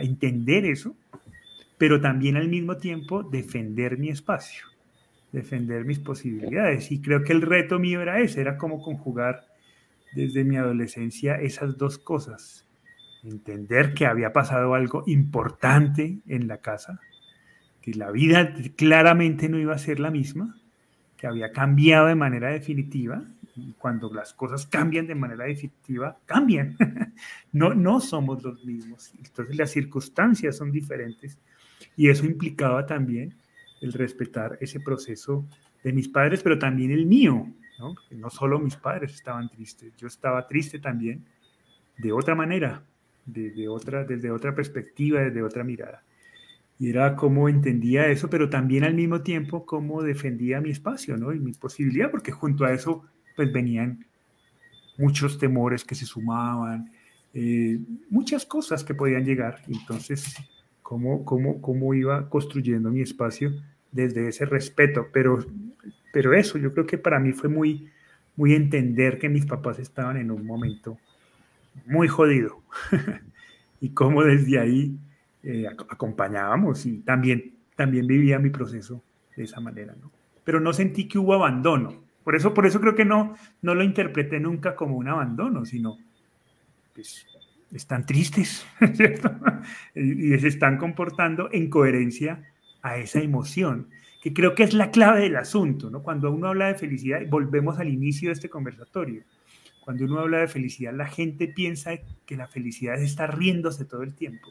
[0.00, 0.96] entender eso,
[1.78, 4.66] pero también al mismo tiempo defender mi espacio
[5.36, 6.90] defender mis posibilidades.
[6.90, 9.46] Y creo que el reto mío era ese, era cómo conjugar
[10.14, 12.66] desde mi adolescencia esas dos cosas.
[13.22, 17.00] Entender que había pasado algo importante en la casa,
[17.82, 20.56] que la vida claramente no iba a ser la misma,
[21.16, 23.22] que había cambiado de manera definitiva.
[23.56, 26.76] Y cuando las cosas cambian de manera definitiva, cambian.
[27.52, 29.12] no, no somos los mismos.
[29.18, 31.38] Entonces las circunstancias son diferentes.
[31.96, 33.34] Y eso implicaba también
[33.80, 35.46] el respetar ese proceso
[35.82, 37.46] de mis padres, pero también el mío,
[37.78, 37.94] ¿no?
[38.10, 41.24] no solo mis padres estaban tristes, yo estaba triste también
[41.98, 42.82] de otra manera,
[43.24, 46.02] de, otra, desde otra perspectiva, desde otra mirada.
[46.78, 51.32] Y era cómo entendía eso, pero también al mismo tiempo cómo defendía mi espacio, ¿no?
[51.32, 53.04] Y mi posibilidad, porque junto a eso,
[53.36, 54.04] pues venían
[54.96, 56.90] muchos temores que se sumaban,
[57.34, 57.78] eh,
[58.08, 59.62] muchas cosas que podían llegar.
[59.68, 60.36] Entonces,
[60.82, 63.52] cómo, cómo, cómo iba construyendo mi espacio
[63.92, 65.08] desde ese respeto.
[65.12, 65.44] Pero,
[66.12, 67.90] pero eso, yo creo que para mí fue muy,
[68.36, 70.98] muy entender que mis papás estaban en un momento
[71.84, 72.62] muy jodido
[73.80, 74.96] y cómo desde ahí
[75.42, 79.02] eh, acompañábamos y también, también vivía mi proceso
[79.36, 79.94] de esa manera.
[80.00, 80.10] ¿no?
[80.44, 82.05] Pero no sentí que hubo abandono.
[82.26, 85.96] Por eso, por eso creo que no, no lo interpreté nunca como un abandono, sino
[86.92, 87.24] pues,
[87.72, 89.30] están tristes, ¿cierto?
[89.94, 92.42] Y, se están comportando en coherencia
[92.82, 96.02] a esa emoción, que creo que es la clave del asunto, ¿no?
[96.02, 99.22] Cuando uno habla de felicidad, volvemos al inicio de este conversatorio,
[99.84, 101.92] cuando uno habla de felicidad, la gente piensa
[102.26, 104.48] que la felicidad es estar riéndose todo el tiempo.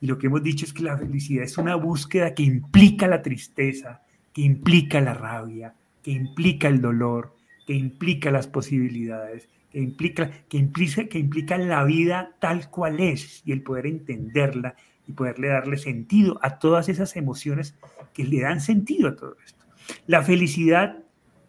[0.00, 3.22] Y lo que hemos dicho es que la felicidad es una búsqueda que implica la
[3.22, 5.74] tristeza, que implica la rabia,
[6.08, 7.36] que implica el dolor,
[7.66, 13.42] que implica las posibilidades, que implica, que, implica, que implica la vida tal cual es
[13.44, 14.74] y el poder entenderla
[15.06, 17.74] y poderle darle sentido a todas esas emociones
[18.14, 19.66] que le dan sentido a todo esto.
[20.06, 20.96] La felicidad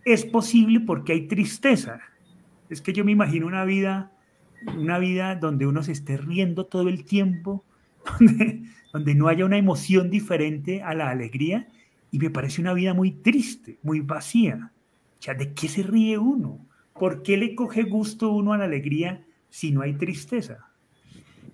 [0.04, 2.02] es posible porque hay tristeza.
[2.70, 4.12] Es que yo me imagino una vida,
[4.76, 7.64] una vida donde uno se esté riendo todo el tiempo,
[8.20, 11.70] donde, donde no haya una emoción diferente a la alegría,
[12.12, 14.72] y me parece una vida muy triste, muy vacía.
[15.28, 16.66] O ¿de qué se ríe uno?
[16.94, 20.70] ¿Por qué le coge gusto uno a la alegría si no hay tristeza?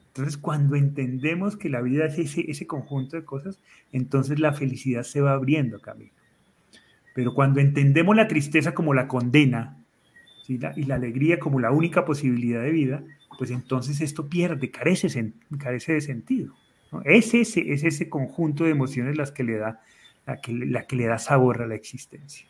[0.07, 3.59] Entonces, cuando entendemos que la vida es ese, ese conjunto de cosas,
[3.91, 6.13] entonces la felicidad se va abriendo camino.
[7.13, 9.85] Pero cuando entendemos la tristeza como la condena,
[10.47, 13.03] y la alegría como la única posibilidad de vida,
[13.37, 16.53] pues entonces esto pierde, carece, carece de sentido.
[17.03, 19.81] Es, ese, es ese conjunto de emociones las que le da,
[20.25, 22.47] la que, la que le da sabor a la existencia.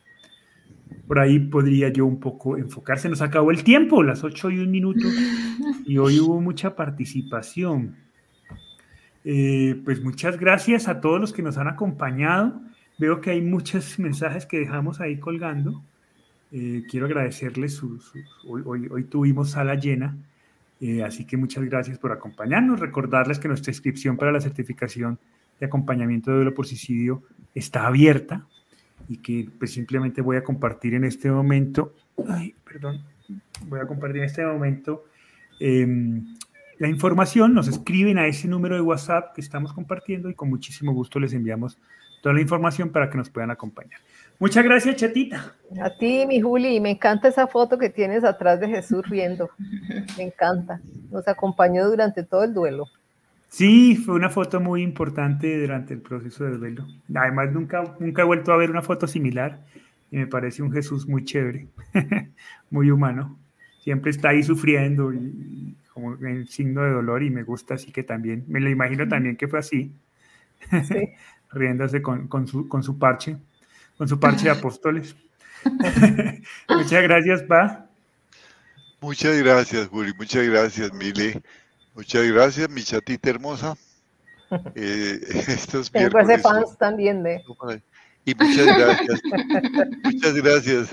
[1.07, 3.09] Por ahí podría yo un poco enfocarse.
[3.09, 5.07] Nos acabó el tiempo, las 8 y un minuto,
[5.85, 7.95] y hoy hubo mucha participación.
[9.23, 12.61] Eh, pues muchas gracias a todos los que nos han acompañado.
[12.97, 15.83] Veo que hay muchos mensajes que dejamos ahí colgando.
[16.51, 17.81] Eh, quiero agradecerles,
[18.47, 20.15] hoy, hoy, tuvimos sala llena,
[20.79, 22.79] eh, así que muchas gracias por acompañarnos.
[22.79, 25.19] Recordarles que nuestra inscripción para la certificación
[25.59, 27.23] de acompañamiento de duelo por suicidio
[27.55, 28.45] está abierta
[29.07, 31.93] y que pues simplemente voy a compartir en este momento,
[32.63, 33.03] perdón,
[33.67, 35.05] voy a compartir en este momento
[35.59, 36.35] em,
[36.77, 40.93] la información, nos escriben a ese número de WhatsApp que estamos compartiendo y con muchísimo
[40.93, 41.79] gusto les enviamos
[42.21, 43.99] toda la información para que nos puedan acompañar.
[44.39, 45.53] Muchas gracias, Chatita.
[45.81, 49.49] A ti, mi Juli, me encanta esa foto que tienes atrás de Jesús riendo.
[50.17, 50.81] Me encanta.
[51.11, 52.87] Nos acompañó durante todo el duelo.
[53.49, 56.85] Sí, fue una foto muy importante durante el proceso de duelo.
[57.13, 59.63] Además, nunca, nunca he vuelto a ver una foto similar
[60.11, 61.67] y me parece un Jesús muy chévere,
[62.69, 63.39] muy humano.
[63.79, 68.03] Siempre está ahí sufriendo y, como en signo de dolor y me gusta así que
[68.03, 69.93] también, me lo imagino también que fue así,
[71.51, 73.37] riéndose con, con, su, con su parche
[73.97, 75.15] con su parche de apóstoles.
[76.69, 77.87] Muchas gracias, Pa.
[79.01, 80.13] Muchas gracias, Juli.
[80.17, 81.41] Muchas gracias, Mile.
[81.95, 83.75] Muchas gracias, mi chatita hermosa.
[84.75, 87.41] Eh, estos Tengo ese fans también de.
[88.25, 89.21] Y muchas gracias.
[90.03, 90.89] muchas gracias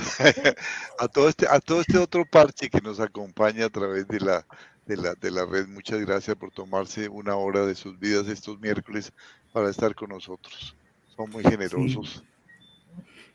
[0.98, 4.46] a todo este a todo este otro parche que nos acompaña a través de la
[4.86, 5.68] de la, de la red.
[5.68, 9.12] Muchas gracias por tomarse una hora de sus vidas estos miércoles
[9.52, 10.74] para estar con nosotros.
[11.14, 12.24] Son muy generosos.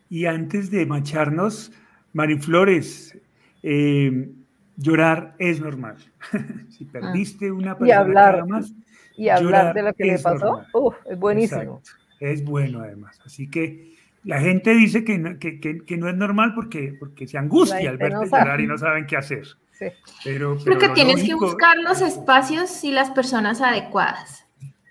[0.10, 1.72] Y antes de macharnos,
[2.14, 3.18] Mariflores,
[3.62, 4.32] eh,
[4.78, 5.98] llorar es normal.
[6.70, 8.74] si perdiste una persona y hablar, más,
[9.18, 10.64] y hablar de lo que le pasó,
[11.10, 11.82] es buenísimo.
[12.20, 13.20] Es bueno además.
[13.26, 17.38] Así que la gente dice que no, que, que, no es normal porque, porque se
[17.38, 19.46] angustia al verte llorar y no saben qué hacer.
[19.74, 19.86] Sí.
[20.24, 24.48] Pero, Creo que tienes que buscar los espacios y las personas adecuadas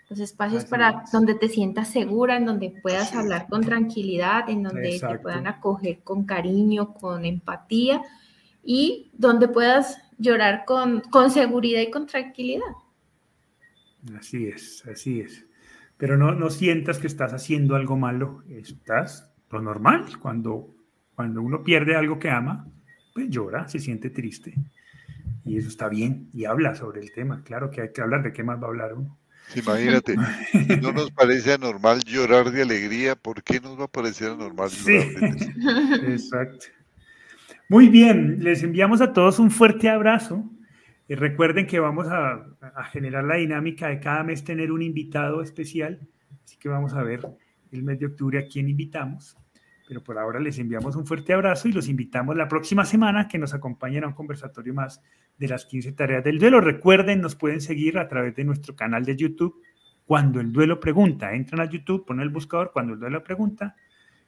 [0.09, 5.01] los espacios para donde te sientas segura, en donde puedas hablar con tranquilidad, en donde
[5.01, 8.01] te puedan acoger con cariño, con empatía
[8.67, 12.67] y donde puedas llorar con, con seguridad y con tranquilidad.
[14.19, 15.47] Así es, así es.
[15.97, 20.19] Pero no, no sientas que estás haciendo algo malo, estás lo normal.
[20.21, 20.75] Cuando,
[21.15, 22.69] cuando uno pierde algo que ama,
[23.15, 24.55] pues llora, se siente triste.
[25.45, 27.43] Y eso está bien, y habla sobre el tema.
[27.45, 29.17] Claro que hay que hablar de qué más va a hablar uno.
[29.55, 30.17] Imagínate,
[30.83, 35.21] no nos parece anormal llorar de alegría, ¿por qué nos va a parecer anormal llorar
[35.21, 36.67] de Exacto.
[37.69, 40.49] Muy bien, les enviamos a todos un fuerte abrazo.
[41.09, 42.47] Y recuerden que vamos a,
[42.93, 46.01] generar la dinámica de cada mes tener un invitado especial,
[46.45, 47.27] así que vamos a ver
[47.73, 49.37] el mes de octubre a quién invitamos.
[49.89, 53.39] Pero por ahora les enviamos un fuerte abrazo y los invitamos la próxima semana que
[53.39, 55.03] nos acompañen a un conversatorio más
[55.37, 56.61] de las 15 tareas del duelo.
[56.61, 59.61] Recuerden, nos pueden seguir a través de nuestro canal de YouTube.
[60.05, 63.75] Cuando el duelo pregunta, entran a YouTube, ponen el buscador cuando el duelo pregunta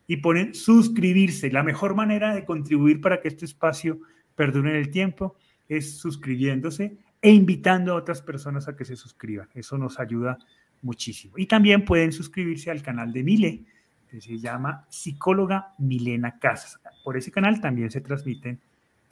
[0.08, 1.52] y ponen suscribirse.
[1.52, 4.00] La mejor manera de contribuir para que este espacio
[4.34, 5.36] perdure en el tiempo
[5.68, 9.48] es suscribiéndose e invitando a otras personas a que se suscriban.
[9.54, 10.38] Eso nos ayuda
[10.80, 11.34] muchísimo.
[11.36, 13.64] Y también pueden suscribirse al canal de Mile,
[14.10, 16.80] que se llama Psicóloga Milena Casas.
[17.04, 18.58] Por ese canal también se transmiten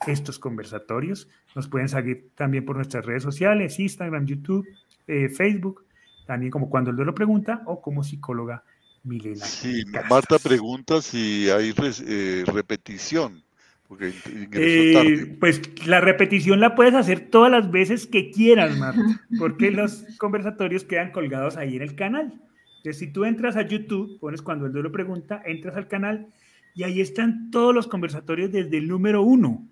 [0.07, 1.29] estos conversatorios.
[1.55, 4.67] Nos pueden seguir también por nuestras redes sociales, Instagram, YouTube,
[5.05, 5.85] eh, Facebook,
[6.25, 8.63] también como cuando el duelo pregunta o como psicóloga
[9.03, 9.45] Milena.
[9.45, 11.73] Sí, Marta pregunta si hay
[12.05, 13.43] eh, repetición.
[13.87, 14.13] Porque
[14.53, 19.01] eh, pues la repetición la puedes hacer todas las veces que quieras, Marta,
[19.39, 22.33] porque los conversatorios quedan colgados ahí en el canal.
[22.77, 26.27] Entonces, si tú entras a YouTube, pones cuando el duelo pregunta, entras al canal
[26.75, 29.65] y ahí están todos los conversatorios desde el número uno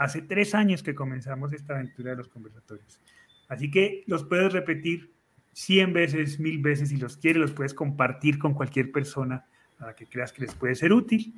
[0.00, 3.02] Hace tres años que comenzamos esta aventura de los conversatorios.
[3.48, 5.12] Así que los puedes repetir
[5.52, 9.44] 100 veces, mil veces, si los quieres, los puedes compartir con cualquier persona
[9.78, 11.34] para que creas que les puede ser útil.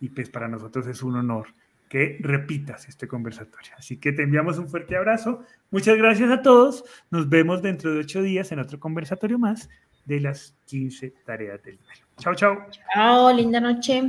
[0.00, 1.48] Y pues para nosotros es un honor
[1.88, 3.72] que repitas este conversatorio.
[3.78, 5.44] Así que te enviamos un fuerte abrazo.
[5.70, 6.84] Muchas gracias a todos.
[7.10, 9.68] Nos vemos dentro de ocho días en otro conversatorio más
[10.04, 12.06] de las 15 tareas del duelo.
[12.18, 12.66] Chao, chao.
[12.94, 14.02] Chao, linda noche.